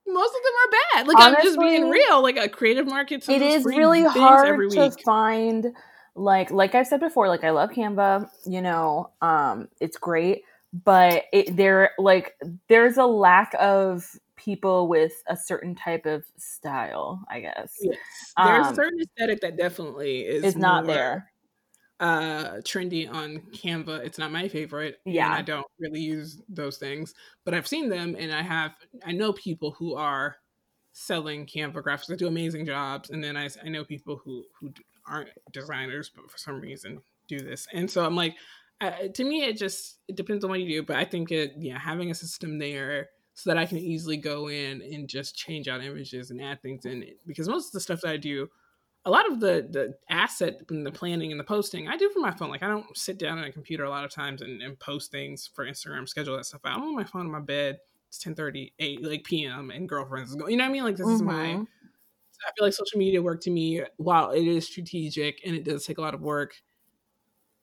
[0.08, 1.08] most of them are bad.
[1.08, 2.21] Like I'm just being real.
[2.21, 3.28] Like a creative market.
[3.28, 5.73] it sells really hard to find
[6.15, 10.43] like like I've said before, like I love Canva, you know, um, it's great,
[10.84, 12.36] but it there like
[12.67, 17.73] there's a lack of people with a certain type of style, I guess.
[17.82, 17.97] Yes.
[18.38, 21.32] There's Um, a certain aesthetic that definitely is Is not there.
[21.99, 24.05] Uh trendy on Canva.
[24.05, 24.99] It's not my favorite.
[25.05, 25.27] Yeah.
[25.27, 27.13] And I don't really use those things.
[27.45, 30.38] But I've seen them and I have I know people who are
[30.91, 33.10] selling Canva graphics that do amazing jobs.
[33.10, 34.73] And then I, I know people who who
[35.08, 37.67] aren't designers but for some reason do this.
[37.73, 38.36] And so I'm like
[38.81, 41.53] uh, to me it just it depends on what you do, but I think it
[41.58, 45.67] yeah, having a system there so that I can easily go in and just change
[45.67, 48.49] out images and add things in it because most of the stuff that I do
[49.06, 52.22] a lot of the the asset and the planning and the posting I do from
[52.24, 52.50] my phone.
[52.50, 55.12] Like I don't sit down on a computer a lot of times and, and post
[55.12, 56.78] things for Instagram, schedule that stuff out.
[56.78, 57.80] I'm on my phone in my bed.
[58.08, 58.36] It's 10
[58.80, 60.52] 8 like PM and girlfriends is going.
[60.52, 60.84] You know what I mean?
[60.84, 61.68] Like this is my Mhm.
[62.46, 65.86] I feel like social media work to me, while it is strategic and it does
[65.86, 66.56] take a lot of work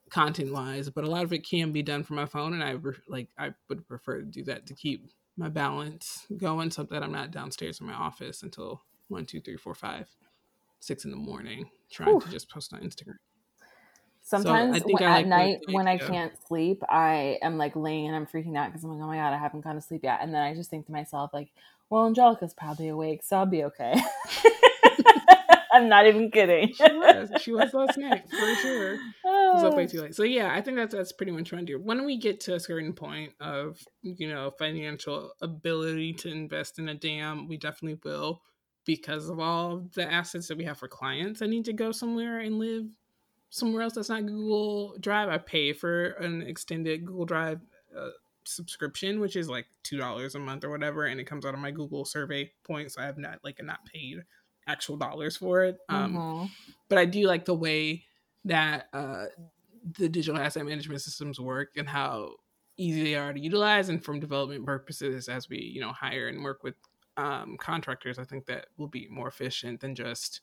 [0.09, 2.71] content wise, but a lot of it can be done from my phone and I
[2.71, 7.01] re- like I would prefer to do that to keep my balance going so that
[7.01, 10.09] I'm not downstairs in my office until one, two, three, four, five,
[10.83, 13.15] six in the morning trying to just post on Instagram.
[14.21, 17.75] Sometimes I think when- I at like night when I can't sleep, I am like
[17.75, 19.81] laying and I'm freaking out because I'm like, oh my god, I haven't gone to
[19.81, 20.19] sleep yet.
[20.21, 21.49] And then I just think to myself, like,
[21.89, 23.93] well, Angelica's probably awake, so I'll be okay.
[25.73, 26.71] I'm not even kidding.
[26.73, 27.31] She was.
[27.41, 28.93] She was last night for sure.
[28.93, 30.15] It was up way too late.
[30.15, 31.79] So yeah, I think that's that's pretty much what I do.
[31.79, 36.89] When we get to a certain point of you know financial ability to invest in
[36.89, 38.41] a DAM, we definitely will
[38.85, 41.41] because of all the assets that we have for clients.
[41.41, 42.85] I need to go somewhere and live
[43.49, 45.29] somewhere else that's not Google Drive.
[45.29, 47.61] I pay for an extended Google Drive
[47.97, 48.09] uh,
[48.45, 51.59] subscription, which is like two dollars a month or whatever, and it comes out of
[51.59, 52.95] my Google survey points.
[52.95, 54.23] So I have not like not paid
[54.67, 55.77] actual dollars for it.
[55.89, 56.49] Um, Mhm.
[56.89, 58.05] but I do like the way
[58.45, 59.25] that uh,
[59.97, 62.35] the digital asset management systems work and how
[62.77, 63.89] easy they are to utilize.
[63.89, 66.75] And from development purposes, as we you know hire and work with
[67.17, 70.41] um, contractors, I think that will be more efficient than just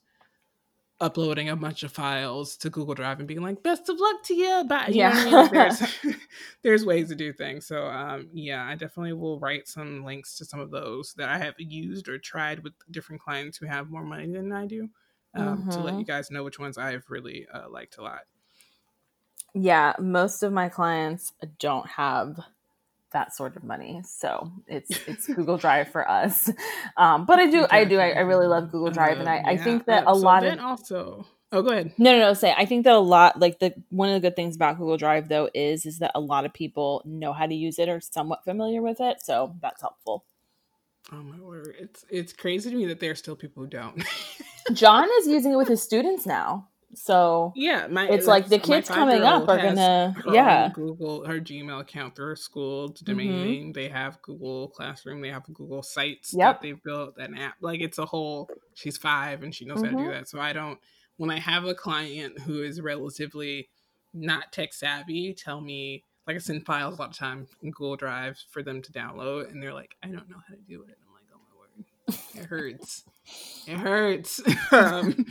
[0.99, 4.35] uploading a bunch of files to Google Drive and being like, "Best of luck to
[4.35, 5.49] you." But you know I mean?
[5.51, 5.81] There's
[6.61, 7.65] there's ways to do things.
[7.65, 11.37] So um, yeah, I definitely will write some links to some of those that I
[11.39, 14.89] have used or tried with different clients who have more money than I do
[15.35, 15.99] um, to let Mhm.
[15.99, 18.21] you guys know which ones I've really uh, liked a lot.
[19.53, 22.39] Yeah, most of my clients don't have
[23.13, 26.49] that sort of money, so it's it's Google Drive for us.
[26.97, 29.41] Um, but I do, I do, I, I really love Google Drive, and I, Uh,
[29.45, 31.27] I think that uh, a so lot then of also.
[31.51, 31.93] Oh, go ahead.
[31.97, 32.33] no, no, no.
[32.33, 34.97] Say, I think that a lot, like the one of the good things about Google
[34.97, 38.01] Drive though is is that a lot of people know how to use it or
[38.01, 40.25] somewhat familiar with it, so that's helpful.
[41.11, 41.75] Oh my word!
[41.79, 44.03] It's it's crazy to me that there are still people who don't.
[44.73, 48.87] John is using it with his students now, so yeah, my It's like the kids
[48.89, 50.69] coming up are gonna- yeah.
[50.73, 53.05] Google her Gmail account through her school Mm-hmm.
[53.05, 53.73] domain.
[53.73, 55.21] They have Google Classroom.
[55.21, 56.55] They have Google Sites Yep.
[56.55, 57.55] that they've built an app.
[57.61, 58.49] Like it's a whole.
[58.75, 60.11] She's five and she knows how to do Mhm.
[60.11, 60.27] that.
[60.29, 60.79] So I don't.
[61.17, 63.69] When I have a client who is relatively
[64.13, 67.95] not tech savvy, tell me like I send files a lot of time in Google
[67.95, 70.97] Drive for them to download, and they're like, I don't know how to do it.
[71.05, 73.03] I'm like, oh my word, it hurts.
[73.67, 74.41] it hurts.
[74.71, 75.25] um,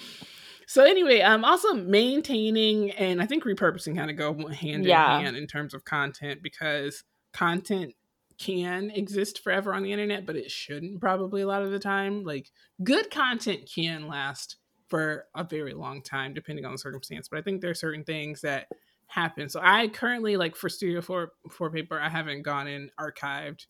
[0.71, 5.19] so anyway, um, also maintaining and I think repurposing kind of go hand Yeah.
[5.19, 7.03] in hand in terms of content because
[7.33, 7.97] content
[8.39, 12.23] can exist forever on the internet, but it shouldn't probably a lot of the time.
[12.23, 12.53] Like
[12.85, 17.43] good content can last for a very long time depending on the circumstance, but I
[17.43, 18.69] think there are certain things that
[19.09, 19.49] happen.
[19.49, 23.67] So I currently like for Studio Four Four Paper, I haven't gone and archived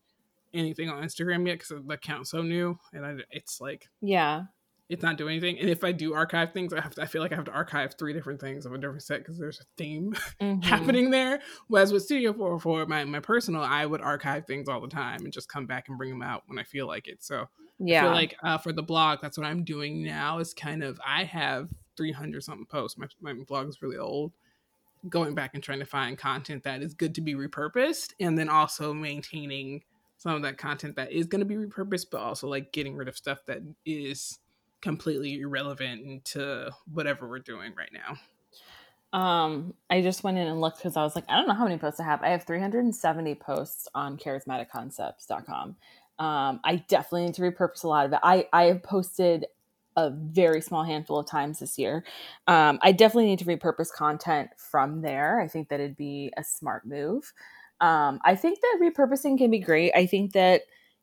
[0.53, 4.43] anything on Instagram yet because the account's so new, and I, it's like yeah,
[4.91, 5.57] it's not doing anything.
[5.57, 7.51] And if I do archive things, I have to, I feel like I have to
[7.51, 10.63] archive three different things of a different set because there's a theme Mhm.
[10.65, 11.39] happening there.
[11.69, 15.31] Whereas with Studio 404, my, my personal, I would archive things all the time and
[15.31, 17.23] just come back and bring them out when I feel like it.
[17.23, 17.45] So
[17.79, 20.83] yeah, I feel like uh, for the blog, that's what I'm doing now is kind
[20.83, 22.97] of, I have 300 something posts.
[22.97, 24.33] My, my blog is really old.
[25.09, 28.49] Going back and trying to find content that is good to be repurposed and then
[28.49, 29.83] also maintaining
[30.17, 33.07] some of that content that is going to be repurposed, but also like getting rid
[33.07, 34.37] of stuff that is
[34.81, 38.17] completely irrelevant to whatever we're doing right now.
[39.13, 41.65] Um, I just went in and looked because I was like, I don't know how
[41.65, 42.21] many posts I have.
[42.23, 45.75] I have 370 posts on charismaticconcepts.com.
[46.19, 48.19] Um, I definitely need to repurpose a lot of it.
[48.23, 49.47] I, I have posted
[49.97, 52.05] a very small handful of times this year.
[52.47, 55.41] Um, I definitely need to repurpose content from there.
[55.41, 57.33] I think that it'd be a smart move.
[57.81, 59.91] Um, I think that repurposing can be great.
[59.95, 60.61] I think that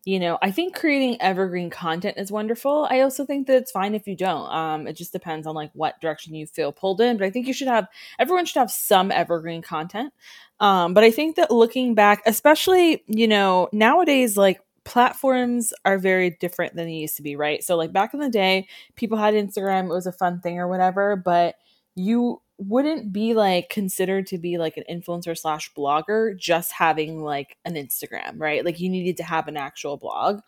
[0.09, 2.87] you know i think creating evergreen content is wonderful.
[2.91, 4.51] I also think that it's fine if you don't.
[4.51, 7.47] Um it just depends on like what direction you feel pulled in but i think
[7.47, 7.87] you should have
[8.19, 10.13] everyone should have some evergreen content.
[10.61, 16.31] Um but i think that looking back especially you know nowadays like platforms are very
[16.31, 17.63] different than they used to be, right?
[17.63, 20.67] So like back in the day, people had Instagram, it was a fun thing or
[20.67, 21.57] whatever, but
[21.95, 27.57] you wouldn't be like considered to be like an influencer slash blogger just having like
[27.65, 28.65] an Instagram, right?
[28.65, 30.41] Like you needed to have an actual blog.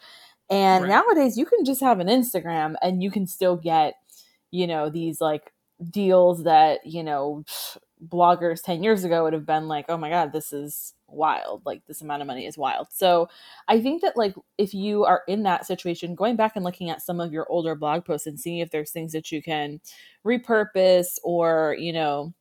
[0.50, 0.88] And right.
[0.88, 3.94] nowadays you can just have an Instagram and you can still get,
[4.50, 5.52] you know, these like
[5.88, 7.44] deals that, you know,
[8.04, 11.62] bloggers 10 years ago would have been like, oh my God, this is wild.
[11.64, 12.88] Like this amount of money is wild.
[12.90, 13.28] So
[13.68, 17.02] I think that like if you are in that situation, going back and looking at
[17.02, 19.80] some of your older blog posts and seeing if there's things that you can
[20.24, 22.32] repurpose or, you know,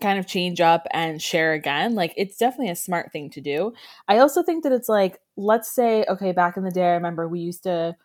[0.00, 3.72] kind of change up and share again, like it's definitely a smart thing to do.
[4.08, 7.28] I also think that it's like, let's say, okay, back in the day, I remember
[7.28, 7.96] we used to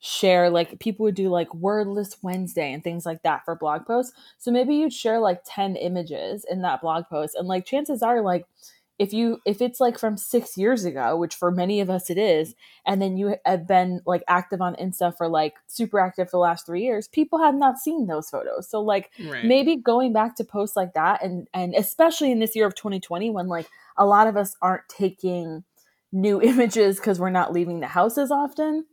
[0.00, 4.12] share like people would do like wordless wednesday and things like that for blog posts
[4.38, 8.20] so maybe you'd share like 10 images in that blog post and like chances are
[8.20, 8.46] like
[8.98, 12.18] if you if it's like from six years ago which for many of us it
[12.18, 12.54] is
[12.86, 16.38] and then you have been like active on insta for like super active for the
[16.38, 18.68] last three years people have not seen those photos.
[18.68, 19.44] So like right.
[19.44, 23.30] maybe going back to posts like that and and especially in this year of 2020
[23.30, 25.64] when like a lot of us aren't taking
[26.12, 28.84] new images because we're not leaving the house as often.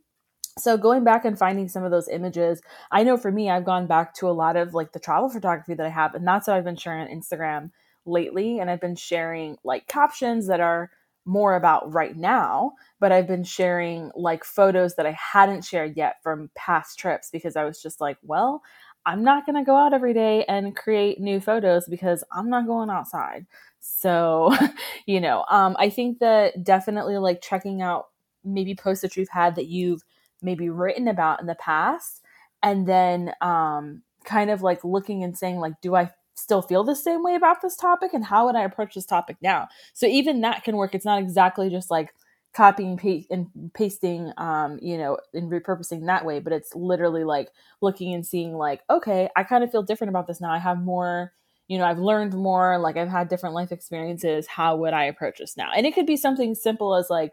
[0.58, 3.88] So going back and finding some of those images i know for me i've gone
[3.88, 6.56] back to a lot of like the travel photography that i have and that's what
[6.56, 7.72] i've been sharing on instagram
[8.06, 10.90] lately and I've been sharing like captions that are
[11.26, 16.16] more about right now, but I've been sharing like photos that I hadn't shared yet
[16.22, 18.62] from past trips because I was just like, well,
[19.06, 22.66] I'm not going to go out every day and create new photos because I'm not
[22.66, 23.46] going outside.
[23.80, 24.54] So,
[25.06, 28.06] you know, um, I think that definitely like checking out
[28.44, 30.02] maybe posts that you've had that you've
[30.42, 32.20] maybe written about in the past
[32.62, 36.96] and then um, kind of like looking and saying like do i still feel the
[36.96, 39.68] same way about this topic and how would I approach this topic now?
[39.92, 40.94] So even that can work.
[40.94, 42.14] It's not exactly just like
[42.54, 47.50] copying paste and pasting um you know and repurposing that way but it's literally like
[47.80, 50.78] looking and seeing like okay i kind of feel different about this now i have
[50.78, 51.32] more
[51.66, 55.38] you know i've learned more like i've had different life experiences how would i approach
[55.38, 57.32] this now and it could be something simple as like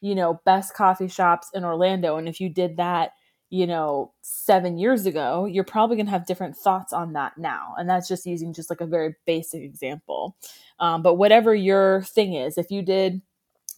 [0.00, 3.10] you know best coffee shops in orlando and if you did that
[3.50, 7.74] you know, seven years ago, you're probably going to have different thoughts on that now.
[7.76, 10.36] And that's just using just like a very basic example.
[10.78, 13.20] Um, but whatever your thing is, if you did,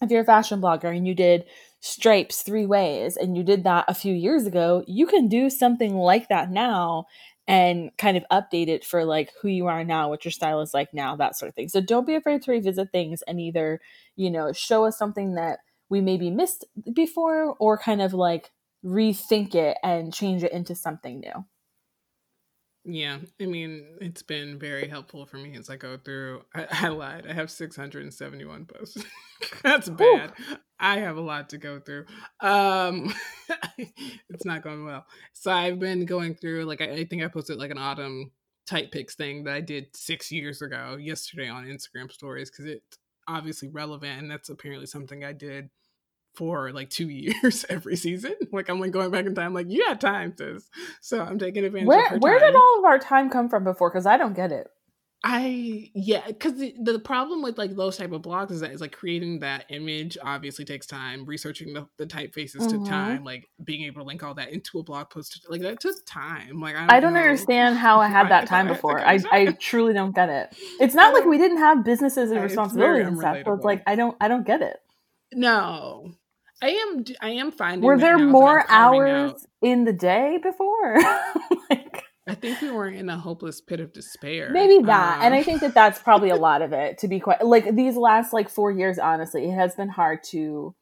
[0.02, 1.46] if you're a fashion blogger and you did
[1.80, 5.94] stripes three ways and you did that a few years ago, you can do something
[5.94, 7.06] like that now
[7.48, 10.74] and kind of update it for like who you are now, what your style is
[10.74, 11.68] like now, that sort of thing.
[11.68, 13.80] So don't be afraid to revisit things and either,
[14.16, 18.50] you know, show us something that we maybe missed before or kind of like
[18.84, 21.44] rethink it and change it into something new.
[22.84, 26.42] Yeah, I mean, it's been very helpful for me as I go through.
[26.52, 27.26] I, I lied.
[27.28, 29.04] I have 671 posts.
[29.62, 30.32] That's bad.
[30.50, 30.56] Ooh.
[30.80, 32.06] I have a lot to go through.
[32.40, 33.14] Um,
[33.78, 35.06] it's not going well.
[35.32, 38.32] So I've been going through, like, I, I think I posted like an autumn
[38.66, 42.98] type picks thing that I did six years ago yesterday on Instagram stories because it's
[43.28, 44.20] obviously relevant.
[44.20, 45.70] And that's apparently something I did
[46.34, 48.34] for like two years every season.
[48.52, 50.68] Like I'm like going back in time, like you had time, sis.
[51.00, 51.88] So I'm taking advantage.
[51.88, 51.96] Of it.
[51.96, 52.52] Where Where time.
[52.52, 53.90] did all of our time come from before?
[53.90, 54.68] Because I don't get it.
[55.24, 58.80] I yeah, because the, the problem with like those type of blogs is that it's
[58.80, 61.24] like creating that image obviously takes time.
[61.24, 62.68] Researching the, the typefaces mm-hmm.
[62.68, 63.22] took time.
[63.22, 66.60] Like being able to link all that into a blog post, like that took time.
[66.60, 69.00] Like I don't, I don't understand how I had that time before.
[69.00, 70.56] I, I truly don't get it.
[70.80, 73.38] It's not like we didn't have businesses and responsibilities and stuff.
[73.44, 74.78] But it's like I don't I don't get it.
[75.32, 76.14] No,
[76.62, 77.04] I am.
[77.20, 77.82] I am finding.
[77.82, 79.40] Were there more hours out.
[79.60, 80.96] in the day before?
[81.70, 84.50] like, I think we were in a hopeless pit of despair.
[84.52, 86.98] Maybe that, um, and I think that that's probably a lot of it.
[86.98, 90.72] To be quite like these last like four years, honestly, it has been hard to,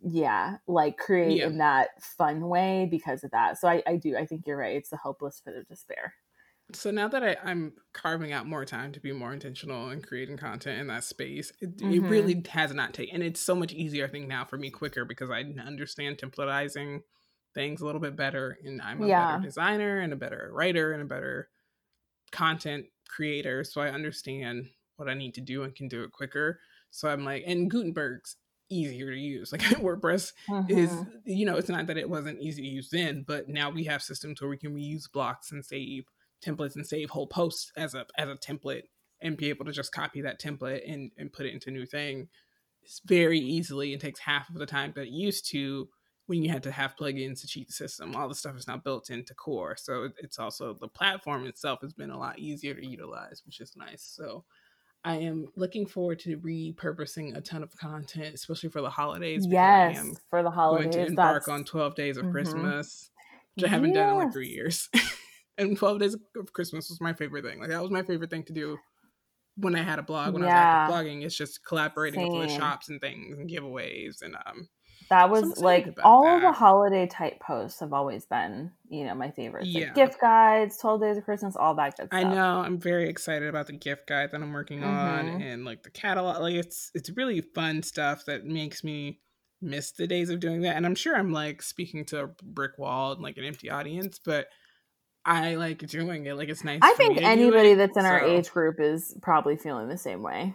[0.00, 1.46] yeah, like create yeah.
[1.46, 3.58] in that fun way because of that.
[3.58, 4.16] So I, I do.
[4.16, 4.76] I think you're right.
[4.76, 6.14] It's a hopeless pit of despair
[6.74, 10.36] so now that I, am carving out more time to be more intentional and creating
[10.36, 11.92] content in that space, it, mm-hmm.
[11.92, 13.16] it, really has not taken.
[13.16, 17.00] And it's so much easier, I think, now for me quicker because I understand templatizing
[17.54, 19.32] things a little bit better, and I'm a yeah.
[19.32, 21.48] better designer and a better writer and a better
[22.32, 23.64] content creator.
[23.64, 26.60] So I understand what I need to do and can do it quicker.
[26.90, 28.36] So I'm like, and Gutenberg's
[28.68, 29.52] easier to use.
[29.52, 30.78] Like WordPress mm-hmm.
[30.78, 30.92] is,
[31.24, 34.02] you know, it's not that it wasn't easy to use then, but now we have
[34.02, 36.04] systems where we can reuse blocks and save
[36.44, 38.84] templates and save whole posts as a as a template
[39.20, 41.86] and be able to just copy that template and, and put it into a new
[41.86, 42.28] thing
[42.82, 45.88] it's very easily and takes half of the time that it used to
[46.26, 48.76] when you had to have plugins to cheat the system all the stuff is now
[48.76, 52.86] built into core so it's also the platform itself has been a lot easier to
[52.86, 54.44] utilize which is nice so
[55.04, 59.46] I am looking forward to repurposing a ton of content, especially for the holidays.
[59.48, 60.94] Yes, for the holidays.
[60.94, 61.48] Going to embark that's...
[61.48, 62.32] on 12 days of mm-hmm.
[62.32, 63.10] Christmas,
[63.54, 63.96] which I haven't yes.
[63.96, 64.88] done in like three years.
[65.58, 67.60] and 12 days of Christmas was my favorite thing.
[67.60, 68.78] Like that was my favorite thing to do
[69.56, 70.86] when I had a blog, when yeah.
[70.86, 71.24] I was blogging.
[71.24, 72.38] It's just collaborating Same.
[72.38, 74.68] with the shops and things and giveaways and um
[75.10, 76.42] that was like all that.
[76.42, 79.66] the holiday type posts have always been, you know, my favorites.
[79.68, 79.86] Yeah.
[79.86, 82.18] Like gift guides, 12 days of Christmas, all that good stuff.
[82.18, 82.60] I know.
[82.60, 84.88] I'm very excited about the gift guide that I'm working mm-hmm.
[84.88, 86.42] on and like the catalog.
[86.42, 89.20] Like it's it's really fun stuff that makes me
[89.62, 90.76] miss the days of doing that.
[90.76, 94.20] And I'm sure I'm like speaking to a brick wall and like an empty audience,
[94.22, 94.48] but
[95.24, 96.36] I like doing it.
[96.36, 96.80] Like it's nice.
[96.82, 98.08] I think anybody that's in so.
[98.08, 100.54] our age group is probably feeling the same way.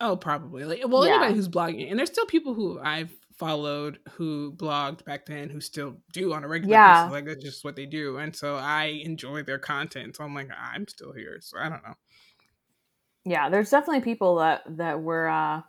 [0.00, 0.64] Oh, probably.
[0.64, 1.14] Like, well, yeah.
[1.14, 5.60] anybody who's blogging, and there's still people who I've followed who blogged back then who
[5.60, 7.04] still do on a regular yeah.
[7.04, 7.12] basis.
[7.12, 8.18] Like that's just what they do.
[8.18, 10.16] And so I enjoy their content.
[10.16, 11.38] So I'm like, I'm still here.
[11.40, 11.94] So I don't know.
[13.24, 15.62] Yeah, there's definitely people that that were uh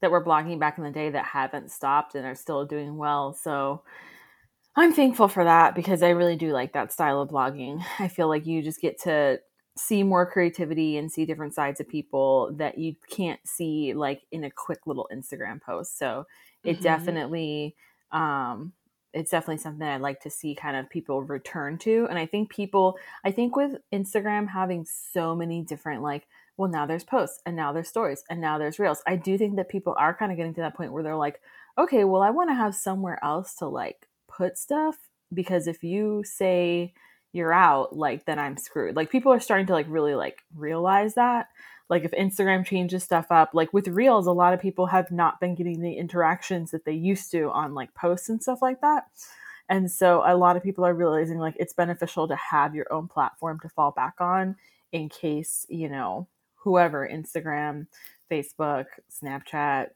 [0.00, 3.34] that were blogging back in the day that haven't stopped and are still doing well.
[3.34, 3.82] So
[4.76, 7.82] I'm thankful for that because I really do like that style of blogging.
[7.98, 9.40] I feel like you just get to
[9.78, 14.44] see more creativity and see different sides of people that you can't see like in
[14.44, 15.98] a quick little Instagram post.
[15.98, 16.24] So
[16.64, 16.82] it mm-hmm.
[16.82, 17.76] definitely
[18.10, 18.72] um
[19.16, 22.06] it's definitely something I'd like to see kind of people return to.
[22.10, 26.26] And I think people, I think with Instagram having so many different, like,
[26.58, 29.02] well, now there's posts and now there's stories and now there's reels.
[29.06, 31.40] I do think that people are kind of getting to that point where they're like,
[31.78, 34.06] okay, well, I want to have somewhere else to like
[34.36, 34.96] put stuff
[35.32, 36.92] because if you say
[37.32, 38.96] you're out, like, then I'm screwed.
[38.96, 41.48] Like, people are starting to like really like realize that
[41.88, 45.40] like if Instagram changes stuff up, like with Reels, a lot of people have not
[45.40, 49.04] been getting the interactions that they used to on like posts and stuff like that.
[49.68, 53.08] And so a lot of people are realizing like it's beneficial to have your own
[53.08, 54.56] platform to fall back on
[54.92, 57.86] in case, you know, whoever, Instagram,
[58.30, 59.88] Facebook, Snapchat,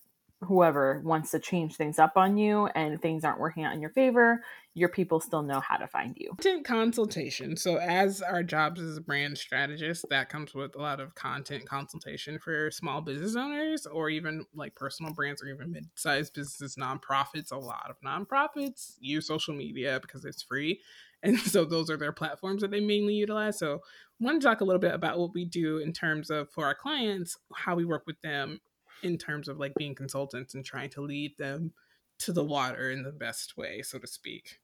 [0.43, 3.91] whoever wants to change things up on you and things aren't working out in your
[3.91, 4.43] favor,
[4.75, 6.31] your people still know how to find you.
[6.31, 7.57] Content consultation.
[7.57, 11.67] So, as our jobs as a brand strategist, that comes with a lot of content
[11.67, 16.77] consultation for small business owners or even like personal brands or even mid sized businesses,
[16.77, 17.53] nonprofits.
[17.53, 20.81] A lot of nonprofits use social media because it's free.
[21.23, 23.59] And so, those are their platforms that they mainly utilize.
[23.59, 26.49] So, I want to talk a little bit about what we do in terms of
[26.49, 28.59] for our clients, how we work with them
[29.03, 31.73] in terms of like being consultants and trying to lead them
[32.21, 34.61] to the water in the best way, so to speak.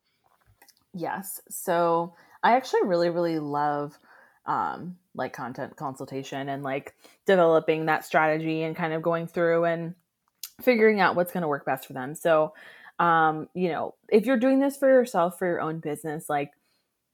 [0.93, 1.41] Yes.
[1.51, 3.99] So I actually really, really love
[4.47, 6.95] um, like content consultation and like
[7.27, 9.95] developing that strategy and kind of going through and
[10.63, 12.15] figuring out what's going to work best for them.
[12.15, 12.55] So,
[12.99, 16.53] um, you know, if you're doing this for yourself, for your own business, like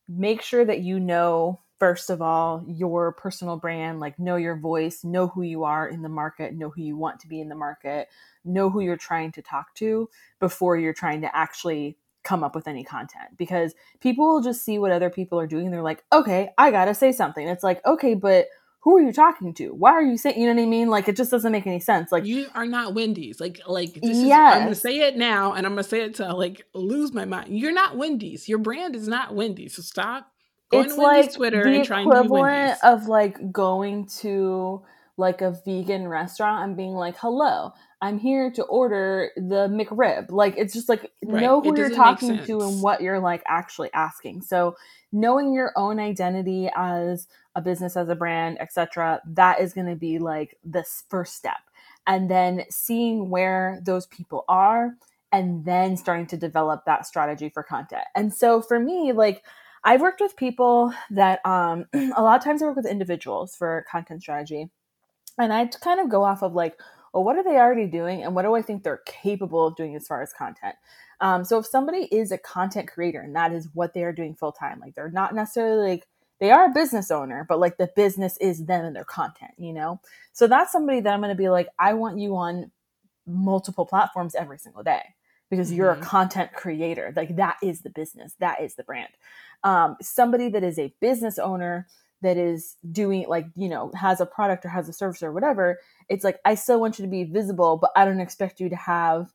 [0.08, 5.02] make sure that you know first of all your personal brand like know your voice
[5.02, 7.56] know who you are in the market know who you want to be in the
[7.56, 8.08] market
[8.44, 10.08] know who you're trying to talk to
[10.38, 14.78] before you're trying to actually come up with any content because people will just see
[14.78, 18.14] what other people are doing they're like okay i gotta say something it's like okay
[18.14, 18.46] but
[18.82, 19.70] who are you talking to?
[19.74, 20.40] Why are you saying?
[20.40, 20.88] You know what I mean?
[20.88, 22.12] Like it just doesn't make any sense.
[22.12, 23.40] Like you are not Wendy's.
[23.40, 24.56] Like like this is, yes.
[24.56, 27.58] I'm gonna say it now, and I'm gonna say it to like lose my mind.
[27.58, 28.48] You're not Wendy's.
[28.48, 29.76] Your brand is not Wendy's.
[29.76, 30.31] So stop
[30.72, 34.82] it's like Twitter the equivalent of like going to
[35.16, 40.54] like a vegan restaurant and being like, "Hello, I'm here to order the McRib." Like
[40.56, 41.42] it's just like right.
[41.42, 44.42] know who you're talking to and what you're like actually asking.
[44.42, 44.76] So
[45.12, 49.96] knowing your own identity as a business, as a brand, etc., that is going to
[49.96, 51.60] be like this first step,
[52.06, 54.96] and then seeing where those people are,
[55.30, 58.04] and then starting to develop that strategy for content.
[58.14, 59.42] And so for me, like
[59.84, 63.84] I've worked with people that um, a lot of times I work with individuals for
[63.90, 64.70] content strategy.
[65.38, 66.78] And I kind of go off of like,
[67.12, 68.22] well, what are they already doing?
[68.22, 70.76] And what do I think they're capable of doing as far as content?
[71.20, 74.34] Um, so if somebody is a content creator and that is what they are doing
[74.34, 76.06] full time, like they're not necessarily like,
[76.40, 79.72] they are a business owner, but like the business is them and their content, you
[79.72, 80.00] know?
[80.32, 82.72] So that's somebody that I'm going to be like, I want you on
[83.26, 85.02] multiple platforms every single day
[85.50, 85.76] because mm-hmm.
[85.76, 86.04] you're a mm-hmm.
[86.04, 87.12] content creator.
[87.14, 89.10] Like that is the business, that is the brand
[89.64, 91.86] um, somebody that is a business owner
[92.22, 95.78] that is doing like you know has a product or has a service or whatever
[96.08, 98.76] it's like i still want you to be visible but i don't expect you to
[98.76, 99.32] have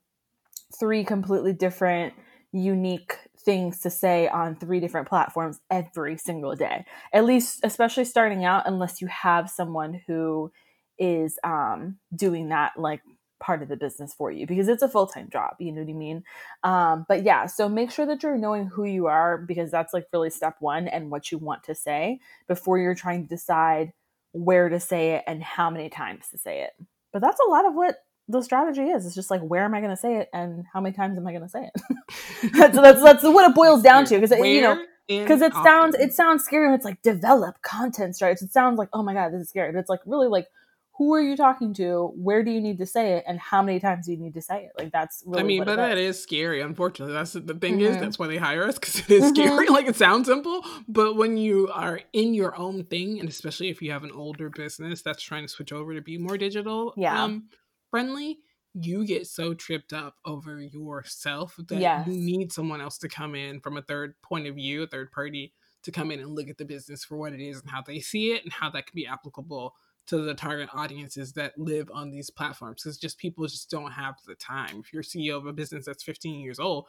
[0.79, 2.13] three completely different
[2.51, 6.85] unique things to say on three different platforms every single day.
[7.13, 10.51] At least especially starting out unless you have someone who
[10.97, 13.01] is um, doing that like
[13.39, 15.93] part of the business for you because it's a full-time job you know what i
[15.93, 16.23] mean
[16.63, 20.07] um, but yeah so make sure that you're knowing who you are because that's like
[20.11, 23.93] really step one and what you want to say before you're trying to decide
[24.37, 26.71] where to say it and how many times to say it.
[27.11, 29.05] But that's a lot of what the strategy is.
[29.05, 31.25] It's just like where am I going to say it and how many times am
[31.27, 32.51] I going to say it?
[32.53, 36.13] that's, that's that's what it boils down to because you know because it sounds it
[36.13, 38.43] sounds scary when it's like develop content strategies.
[38.43, 40.47] It sounds like oh my god this is scary, but it's like really like
[40.97, 42.11] who are you talking to?
[42.15, 43.23] Where do you need to say it?
[43.27, 44.71] And how many times do you need to say it?
[44.77, 45.41] Like that's really.
[45.41, 46.61] I mean, but that is scary.
[46.61, 47.81] Unfortunately, that's the thing mm-hmm.
[47.81, 49.35] is that's why they hire us because it is mm-hmm.
[49.35, 49.67] scary.
[49.69, 53.79] like it sounds simple, but when you are in your own thing, and especially if
[53.81, 57.23] you have an older business that's trying to switch over to be more digital, yeah.
[57.23, 57.49] Um,
[57.91, 58.39] friendly,
[58.73, 62.07] you get so tripped up over yourself that yes.
[62.07, 65.11] you need someone else to come in from a third point of view, a third
[65.11, 67.83] party to come in and look at the business for what it is and how
[67.83, 69.75] they see it and how that can be applicable
[70.07, 74.15] to the target audiences that live on these platforms because just people just don't have
[74.25, 74.79] the time.
[74.79, 76.87] If you're ceo of a business that's 15 years old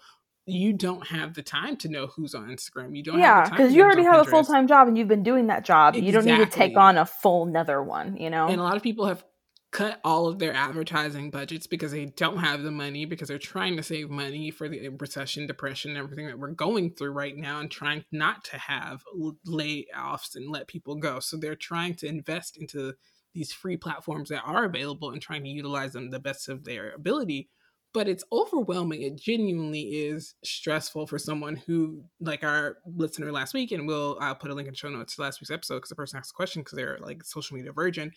[0.49, 2.97] you don't have the time to know who's on instagram.
[2.97, 5.65] You don't yeah because you already have a full-time job and you've been doing that
[5.65, 5.95] job.
[5.95, 6.07] Exactly.
[6.07, 8.49] you don't need to take on a full nether one you know?
[8.49, 9.23] And a lot of people have
[9.71, 13.77] cut all of their advertising budgets because they don't have the money because they're trying
[13.77, 17.61] to save money for the uh, recession, depression, everything that we're going through right now
[17.61, 19.03] and trying not to have
[19.47, 21.21] layoffs and let people go.
[21.21, 22.95] So they're trying to invest into
[23.35, 26.93] these free platforms that are available and trying to utilize them the best of their
[26.93, 27.51] ability.
[27.93, 29.03] But it's overwhelming.
[29.03, 34.35] It genuinely is stressful for someone who, like our listener last week, and we'll I'll
[34.35, 36.35] put a link in show notes to last week's episode because the person asked a
[36.35, 38.13] question because they're like social media virgin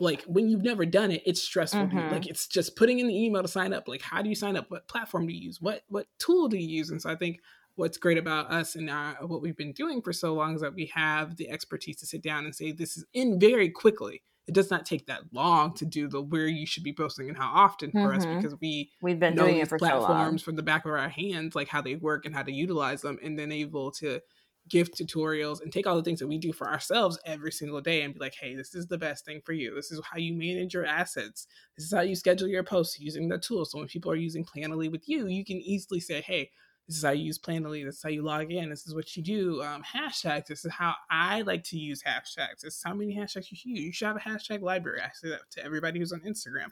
[0.00, 2.12] like when you've never done it it's stressful mm-hmm.
[2.12, 3.88] like it's just putting in the email to sign up.
[3.88, 4.70] Like how do you sign up?
[4.70, 5.60] What platform do you use?
[5.60, 6.90] What what tool do you use?
[6.90, 7.40] And so i think
[7.76, 10.74] what's great about us and our, what we've been doing for so long is that
[10.74, 14.22] we have the expertise to sit down and say this is in very quickly.
[14.48, 17.36] It does not take that long to do the where you should be posting and
[17.36, 18.18] how often for mm-hmm.
[18.18, 21.08] us because we we've been doing it for platforms so from the back of our
[21.08, 24.20] hands like how they work and how to utilize them and then able to
[24.68, 28.02] give tutorials and take all the things that we do for ourselves every single day
[28.02, 29.74] and be like, hey, this is the best thing for you.
[29.74, 31.46] This is how you manage your assets.
[31.76, 33.64] This is how you schedule your posts using the tool.
[33.64, 36.50] So when people are using Planoly with you, you can easily say, hey,
[36.88, 37.84] this is how you use Planoly.
[37.84, 38.70] This is how you log in.
[38.70, 39.62] This is what you do.
[39.62, 40.46] Um, hashtags.
[40.46, 42.60] This is how I like to use hashtags.
[42.62, 43.80] This is how many hashtags you should use.
[43.80, 45.00] You should have a hashtag library.
[45.00, 46.70] I say that to everybody who's on Instagram.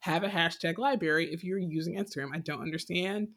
[0.00, 2.30] Have a hashtag library if you're using Instagram.
[2.32, 3.28] I don't understand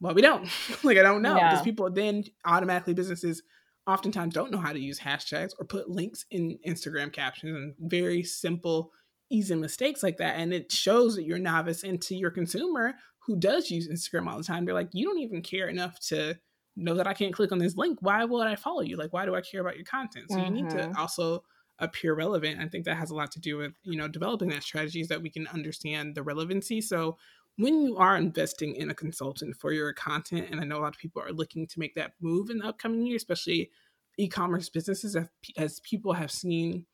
[0.00, 0.48] well we don't.
[0.82, 3.42] Like i don't know because people then automatically businesses
[3.86, 8.22] oftentimes don't know how to use hashtags or put links in instagram captions and very
[8.22, 8.92] simple
[9.30, 10.36] easy mistakes like that.
[10.36, 14.38] And it shows that you're novice and to your consumer who does use instagram all
[14.38, 16.36] the time they're like you don't even care enough to
[16.76, 17.98] know that i can't click on this link.
[18.00, 18.96] Why would i follow you?
[18.96, 20.26] Like why do i care about your content?
[20.30, 20.54] So mm-hmm.
[20.56, 21.00] you need to mm-hmm.
[21.00, 21.42] also
[21.78, 22.60] appear relevant.
[22.60, 25.22] I think that has a lot to do with you know developing that strategies that
[25.22, 26.80] we can understand the relevancy.
[26.80, 27.16] So
[27.56, 30.94] when you are investing in a consultant for your content, and I know a lot
[30.94, 33.70] of people are looking to make that move in the upcoming year, especially
[34.18, 36.86] e-commerce businesses, as, as people have seen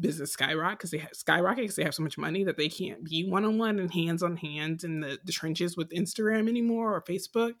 [0.00, 3.04] business skyrocket because they have skyrocket because they have so much money that they can't
[3.04, 7.54] be one-on-one and hands-on-hands in the, the trenches with Instagram anymore or Facebook.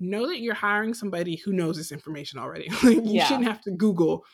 [0.00, 2.68] Know that you're hiring somebody who knows this information already.
[2.82, 3.26] like you yeah.
[3.26, 4.24] shouldn't have to Google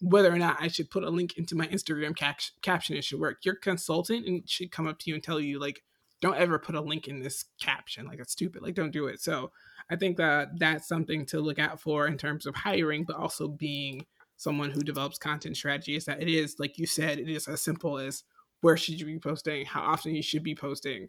[0.00, 2.96] whether or not I should put a link into my Instagram cap- caption.
[2.96, 3.38] It should work.
[3.44, 5.82] Your consultant and should come up to you and tell you like
[6.20, 9.20] don't ever put a link in this caption like it's stupid like don't do it
[9.20, 9.50] so
[9.90, 13.48] i think that that's something to look out for in terms of hiring but also
[13.48, 14.04] being
[14.36, 17.60] someone who develops content strategy is that it is like you said it is as
[17.60, 18.24] simple as
[18.60, 21.08] where should you be posting how often you should be posting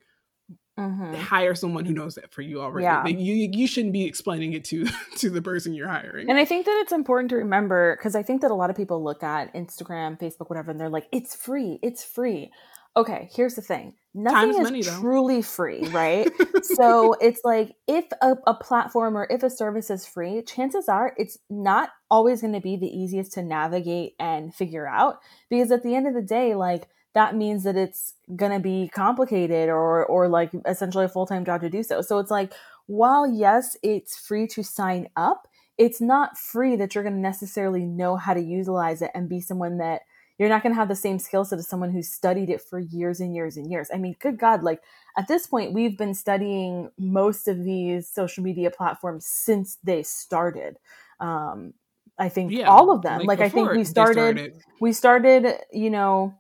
[0.79, 1.13] mm-hmm.
[1.15, 3.03] hire someone who knows that for you already yeah.
[3.03, 4.85] Like you you shouldn't be explaining it to
[5.17, 8.23] to the person you're hiring and i think that it's important to remember because i
[8.23, 11.35] think that a lot of people look at instagram facebook whatever and they're like it's
[11.35, 12.51] free it's free
[12.97, 13.93] okay, here's the thing.
[14.18, 16.28] Nothing is money, truly free, right?
[16.63, 21.13] so it's like if a, a, platform or if a service is free, chances are
[21.18, 25.20] it's not always going to be the easiest to navigate and figure out
[25.51, 28.89] because at the end of the day, like that means that it's going to be
[28.91, 32.01] complicated or or like essentially a full-time job to do so.
[32.01, 32.51] So it's like
[32.88, 35.47] while yes, it's free to sign up,
[35.78, 39.41] it's not free that you're going to necessarily know how to utilize it and be
[39.41, 40.01] someone that
[40.38, 42.79] you're not going to have the same skill set as someone who's studied it for
[42.79, 43.89] years and years and years.
[43.93, 44.81] I mean, good God, like
[45.17, 50.77] at this point, we've been studying most of these social media platforms since they started.
[51.19, 51.73] Um,
[52.19, 53.19] I think yeah, all of them.
[53.19, 56.35] Like, like I think we started, started, we started, you know,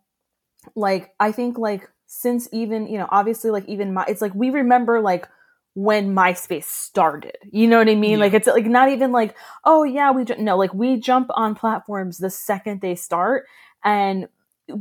[0.75, 4.49] like I think like since even, you know, obviously like even my, it's like we
[4.49, 5.27] remember like
[5.73, 7.37] when MySpace started.
[7.51, 8.13] You know what I mean?
[8.13, 8.17] Yeah.
[8.17, 10.35] Like it's like not even like, oh yeah, we ju-.
[10.39, 13.45] no, like we jump on platforms the second they start
[13.83, 14.27] and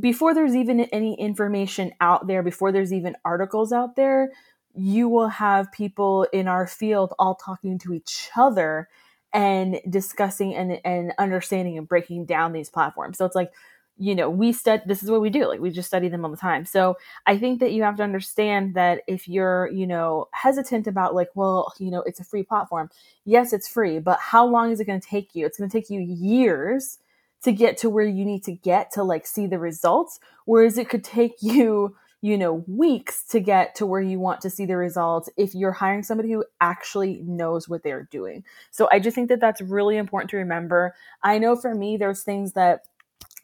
[0.00, 4.32] before there's even any information out there, before there's even articles out there,
[4.74, 8.88] you will have people in our field all talking to each other
[9.32, 13.18] and discussing and, and understanding and breaking down these platforms.
[13.18, 13.52] So it's like
[13.98, 15.46] you know we study this is what we do.
[15.46, 16.66] Like we just study them all the time.
[16.66, 21.14] So i think that you have to understand that if you're you know hesitant about
[21.14, 22.90] like well you know it's a free platform.
[23.24, 25.46] Yes it's free but how long is it going to take you?
[25.46, 26.98] It's going to take you years
[27.44, 30.88] to get to where you need to get to like see the results whereas it
[30.88, 34.76] could take you you know weeks to get to where you want to see the
[34.76, 39.28] results if you're hiring somebody who actually knows what they're doing so i just think
[39.28, 42.82] that that's really important to remember i know for me there's things that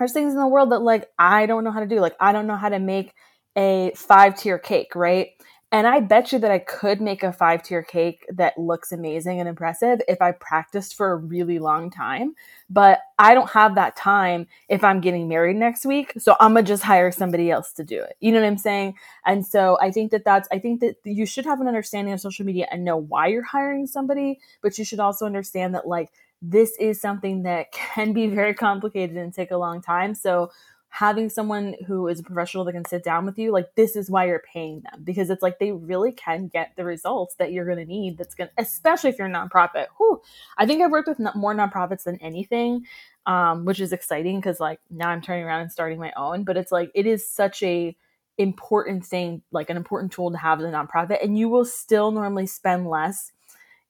[0.02, 2.00] there's things in the world that like I don't know how to do.
[2.00, 3.14] Like I don't know how to make
[3.56, 5.30] a five tier cake, right?
[5.72, 9.40] And I bet you that I could make a five tier cake that looks amazing
[9.40, 12.34] and impressive if I practiced for a really long time.
[12.68, 16.12] But I don't have that time if I'm getting married next week.
[16.18, 18.16] So I'm going to just hire somebody else to do it.
[18.20, 18.96] You know what I'm saying?
[19.24, 22.20] And so I think that that's, I think that you should have an understanding of
[22.20, 26.10] social media and know why you're hiring somebody, but you should also understand that like
[26.42, 30.14] this is something that can be very complicated and take a long time.
[30.14, 30.50] So
[30.94, 34.10] having someone who is a professional that can sit down with you, like this is
[34.10, 37.64] why you're paying them because it's like they really can get the results that you're
[37.64, 38.18] going to need.
[38.18, 39.86] That's going to, especially if you're a nonprofit.
[39.96, 40.20] Whew,
[40.58, 42.84] I think I've worked with more nonprofits than anything,
[43.24, 46.44] um, which is exciting because like now I'm turning around and starting my own.
[46.44, 47.96] But it's like it is such a
[48.36, 52.10] important thing, like an important tool to have as a nonprofit, and you will still
[52.10, 53.32] normally spend less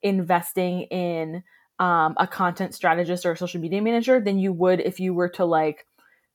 [0.03, 1.43] investing in
[1.81, 5.31] um, a content strategist or a social media manager than you would if you were
[5.31, 5.85] to like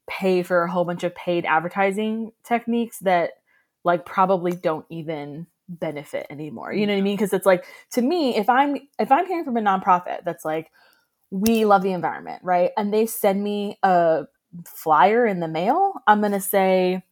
[0.08, 3.32] pay for a whole bunch of paid advertising techniques that
[3.84, 6.74] like probably don't even benefit anymore.
[6.74, 7.18] You know what I mean?
[7.18, 10.72] Because it's like to me, if I'm if I'm hearing from a nonprofit that's like,
[11.30, 12.72] we love the environment, right?
[12.78, 14.26] And they send me a
[14.66, 17.04] flyer in the mail, I'm gonna say,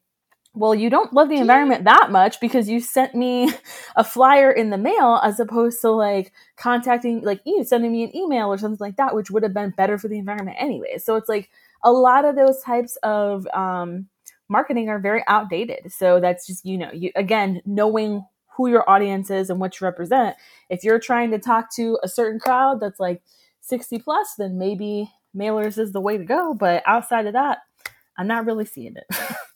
[0.54, 3.52] well, you don't love the environment that much because you sent me
[3.98, 8.16] a flyer in the mail as opposed to like contacting, like you sending me an
[8.16, 10.98] email or something like that, which would have been better for the environment anyway.
[10.98, 11.50] So it's like
[11.86, 14.08] a lot of those types of um,
[14.50, 15.92] marketing are very outdated.
[15.94, 18.26] So that's just, you know, you again, knowing
[18.58, 20.36] who your audience is and what you represent.
[20.70, 23.22] If you're trying to talk to a certain crowd that's like
[23.62, 26.54] 60 plus, then maybe mailers is the way to go.
[26.54, 27.60] But outside of that,
[28.18, 29.06] I'm not really seeing it.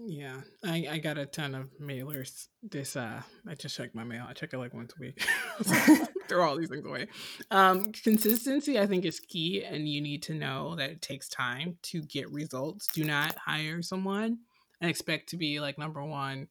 [0.00, 2.46] Yeah, I, I got a ton of mailers.
[2.62, 4.26] This uh, I just check my mail.
[4.28, 5.26] I check it like once a week.
[6.28, 7.08] Throw all these things away.
[7.50, 11.78] Um, consistency, I think, is key, and you need to know that it takes time
[11.84, 12.86] to get results.
[12.94, 14.38] Do not hire someone
[14.80, 16.46] and expect to be like number one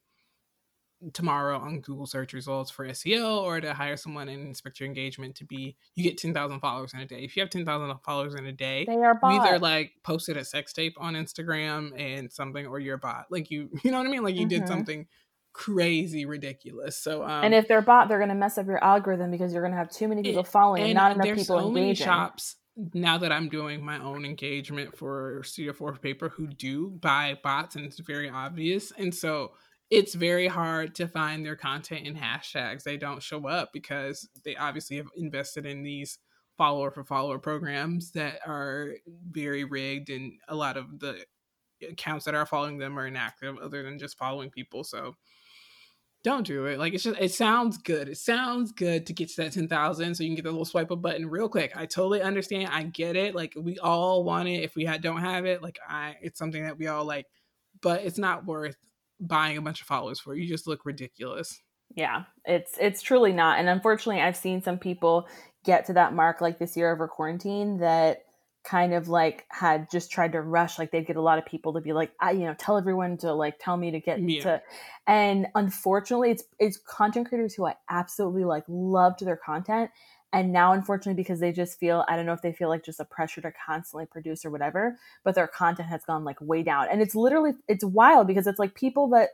[1.14, 5.36] tomorrow on Google search results for SEO or to hire someone and inspect your engagement
[5.36, 7.20] to be you get 10,000 followers in a day.
[7.20, 9.34] If you have 10,000 followers in a day, they are bot.
[9.34, 13.26] either like posted a sex tape on Instagram and something or you're a bot.
[13.30, 14.24] Like you you know what I mean?
[14.24, 14.60] Like you mm-hmm.
[14.60, 15.08] did something
[15.54, 16.98] crazy ridiculous.
[16.98, 19.64] So um, And if they're bot, they're going to mess up your algorithm because you're
[19.64, 21.74] going to have too many people following and, and not enough people so engaging.
[21.74, 22.56] Many shops
[22.94, 27.76] now that I'm doing my own engagement for Studio 4 paper who do buy bots
[27.76, 28.92] and it's very obvious.
[28.98, 29.54] And so
[29.90, 32.84] it's very hard to find their content in hashtags.
[32.84, 36.20] They don't show up because they obviously have invested in these
[36.58, 38.96] follower for follower programs that are
[39.32, 41.24] very rigged, and a lot of the
[41.88, 44.84] accounts that are following them are inactive other than just following people.
[44.84, 45.16] So
[46.24, 46.80] don't do it.
[46.80, 48.10] Like it's just it sounds good.
[48.10, 50.92] It sounds good to get to that 10,000 so you can get the little swipe
[50.92, 51.72] up button real quick.
[51.76, 52.70] I totally understand.
[52.72, 53.36] I get it.
[53.36, 54.64] Like we all want it.
[54.64, 57.28] If we don't have it, like I it's something that we all like,
[57.82, 58.76] but it's not worth
[59.20, 60.36] buying a bunch of followers for.
[60.36, 61.62] You just look ridiculous.
[61.96, 63.60] Yeah, it's it's truly not.
[63.60, 65.28] And unfortunately, I've seen some people
[65.64, 68.24] get to that mark like this year over quarantine that
[68.68, 71.74] kind of like had just tried to rush like they'd get a lot of people
[71.74, 74.42] to be like I, you know tell everyone to like tell me to get yeah.
[74.42, 74.62] to
[75.08, 79.90] and unfortunately it's it's content creators who I absolutely like loved their content
[80.34, 83.00] and now, unfortunately, because they just feel, I don't know if they feel like just
[83.00, 86.88] a pressure to constantly produce or whatever, but their content has gone like way down.
[86.92, 89.30] And it's literally, it's wild because it's like people that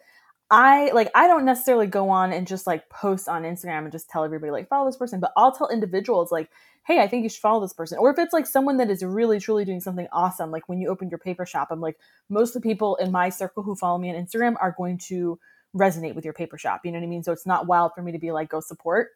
[0.52, 4.08] I like, I don't necessarily go on and just like post on Instagram and just
[4.08, 6.52] tell everybody like follow this person, but I'll tell individuals like,
[6.86, 7.98] hey, I think you should follow this person.
[7.98, 10.90] Or if it's like someone that is really truly doing something awesome, like when you
[10.90, 11.98] open your paper shop, I'm like,
[12.30, 15.40] most of the people in my circle who follow me on Instagram are going to
[15.76, 16.82] resonate with your paper shop.
[16.84, 17.24] You know what I mean?
[17.24, 19.10] So it's not wild for me to be like, go support.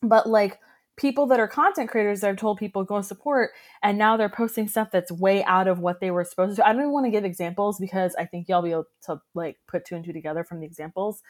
[0.00, 0.60] But like,
[0.98, 4.68] people that are content creators that have told people go support and now they're posting
[4.68, 6.66] stuff that's way out of what they were supposed to.
[6.66, 9.58] I don't even want to give examples because i think y'all be able to like
[9.66, 11.22] put two and two together from the examples.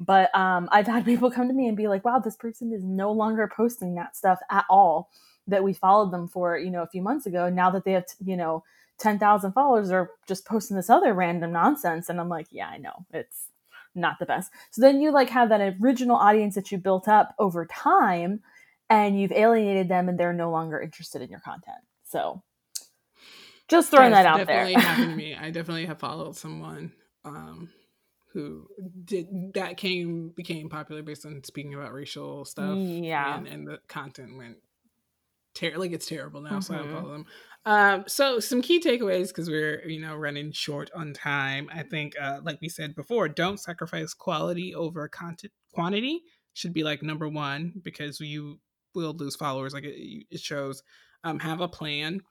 [0.00, 2.82] But um, i've had people come to me and be like wow this person is
[2.82, 5.10] no longer posting that stuff at all
[5.46, 7.48] that we followed them for you know a few months ago.
[7.48, 8.64] Now that they have you know
[8.98, 12.08] 10,000 followers are just posting this other random nonsense.
[12.08, 13.04] And i'm like yeah i know.
[13.12, 13.48] It's
[13.94, 14.52] not the best.
[14.70, 18.40] So then you like have that original audience that you built up over time
[18.90, 21.78] and you've alienated them and they're no longer interested in your content.
[22.04, 22.42] So
[23.68, 24.82] Just throwing that out definitely there.
[24.82, 25.34] happened to me.
[25.34, 26.92] I definitely have followed someone
[27.24, 27.70] um,
[28.32, 28.66] who
[29.04, 32.76] did that came became popular based on speaking about racial stuff.
[32.76, 34.56] Yeah, and, and the content went
[35.54, 36.50] ter- like it's terrible now.
[36.50, 36.60] Mm-hmm.
[36.60, 37.26] So I don't follow them.
[37.66, 41.68] Um, so some key takeaways because we're you know running short on time.
[41.72, 46.22] I think, uh, like we said before, don't sacrifice quality over content quantity.
[46.54, 48.58] Should be like number one because you
[48.94, 49.72] will lose followers.
[49.72, 50.82] Like it, it shows.
[51.22, 52.22] Um, have a plan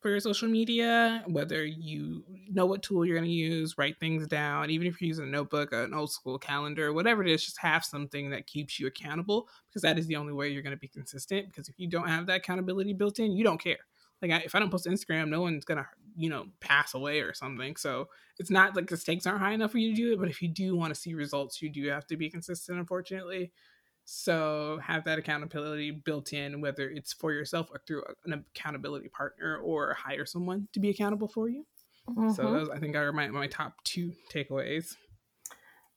[0.00, 4.26] for your social media, whether you know what tool you're going to use, write things
[4.26, 7.60] down, even if you're using a notebook, an old school calendar, whatever it is, just
[7.60, 10.80] have something that keeps you accountable because that is the only way you're going to
[10.80, 11.46] be consistent.
[11.48, 13.76] Because if you don't have that accountability built in, you don't care.
[14.22, 15.86] Like I, if I don't post Instagram, no one's gonna
[16.16, 17.76] you know pass away or something.
[17.76, 18.08] So
[18.38, 20.20] it's not like the stakes aren't high enough for you to do it.
[20.20, 22.78] But if you do want to see results, you do have to be consistent.
[22.78, 23.52] Unfortunately,
[24.04, 29.58] so have that accountability built in, whether it's for yourself or through an accountability partner
[29.58, 31.64] or hire someone to be accountable for you.
[32.08, 32.30] Mm-hmm.
[32.30, 34.96] So those I think are my, my top two takeaways.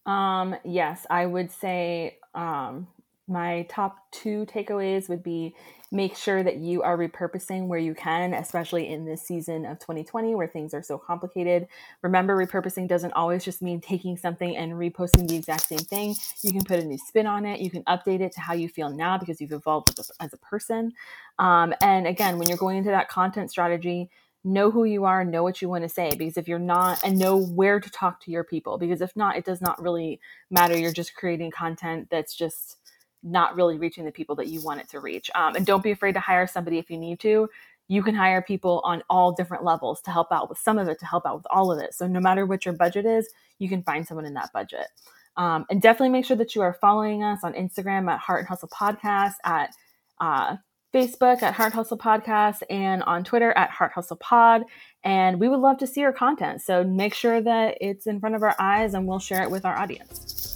[0.06, 2.88] Um, yes, I would say um,
[3.28, 5.56] my top two takeaways would be
[5.92, 10.34] make sure that you are repurposing where you can, especially in this season of 2020
[10.34, 11.68] where things are so complicated.
[12.02, 16.16] Remember, repurposing doesn't always just mean taking something and reposting the exact same thing.
[16.42, 18.68] You can put a new spin on it, you can update it to how you
[18.68, 20.94] feel now because you've evolved as a person.
[21.38, 24.10] Um, and again, when you're going into that content strategy,
[24.44, 26.12] know who you are, know what you want to say.
[26.18, 28.78] Because if you're not, and know where to talk to your people.
[28.78, 30.20] Because if not, it does not really
[30.50, 30.78] matter.
[30.78, 32.78] You're just creating content that's just
[33.24, 35.32] not really reaching the people that you want it to reach.
[35.34, 37.50] Um, and don't be afraid to hire somebody if you need to.
[37.88, 41.00] You can hire people on all different levels to help out with some of it,
[41.00, 41.94] to help out with all of it.
[41.94, 44.88] So no matter what your budget is, you can find someone in that budget.
[45.36, 48.48] Um, and definitely make sure that you are following us on Instagram at Heart and
[48.48, 49.72] Hustle Podcast, at
[50.20, 50.58] uh,
[50.94, 54.64] Facebook at Heart Hustle Podcast, and on Twitter at Heart Hustle Pod.
[55.04, 56.62] And we would love to see your content.
[56.62, 59.66] So make sure that it's in front of our eyes and we'll share it with
[59.66, 60.53] our audience.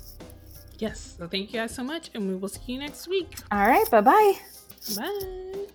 [0.77, 1.15] Yes.
[1.17, 3.35] So thank you guys so much, and we will see you next week.
[3.51, 3.89] All right.
[3.89, 4.33] Bye-bye.
[4.95, 5.67] Bye.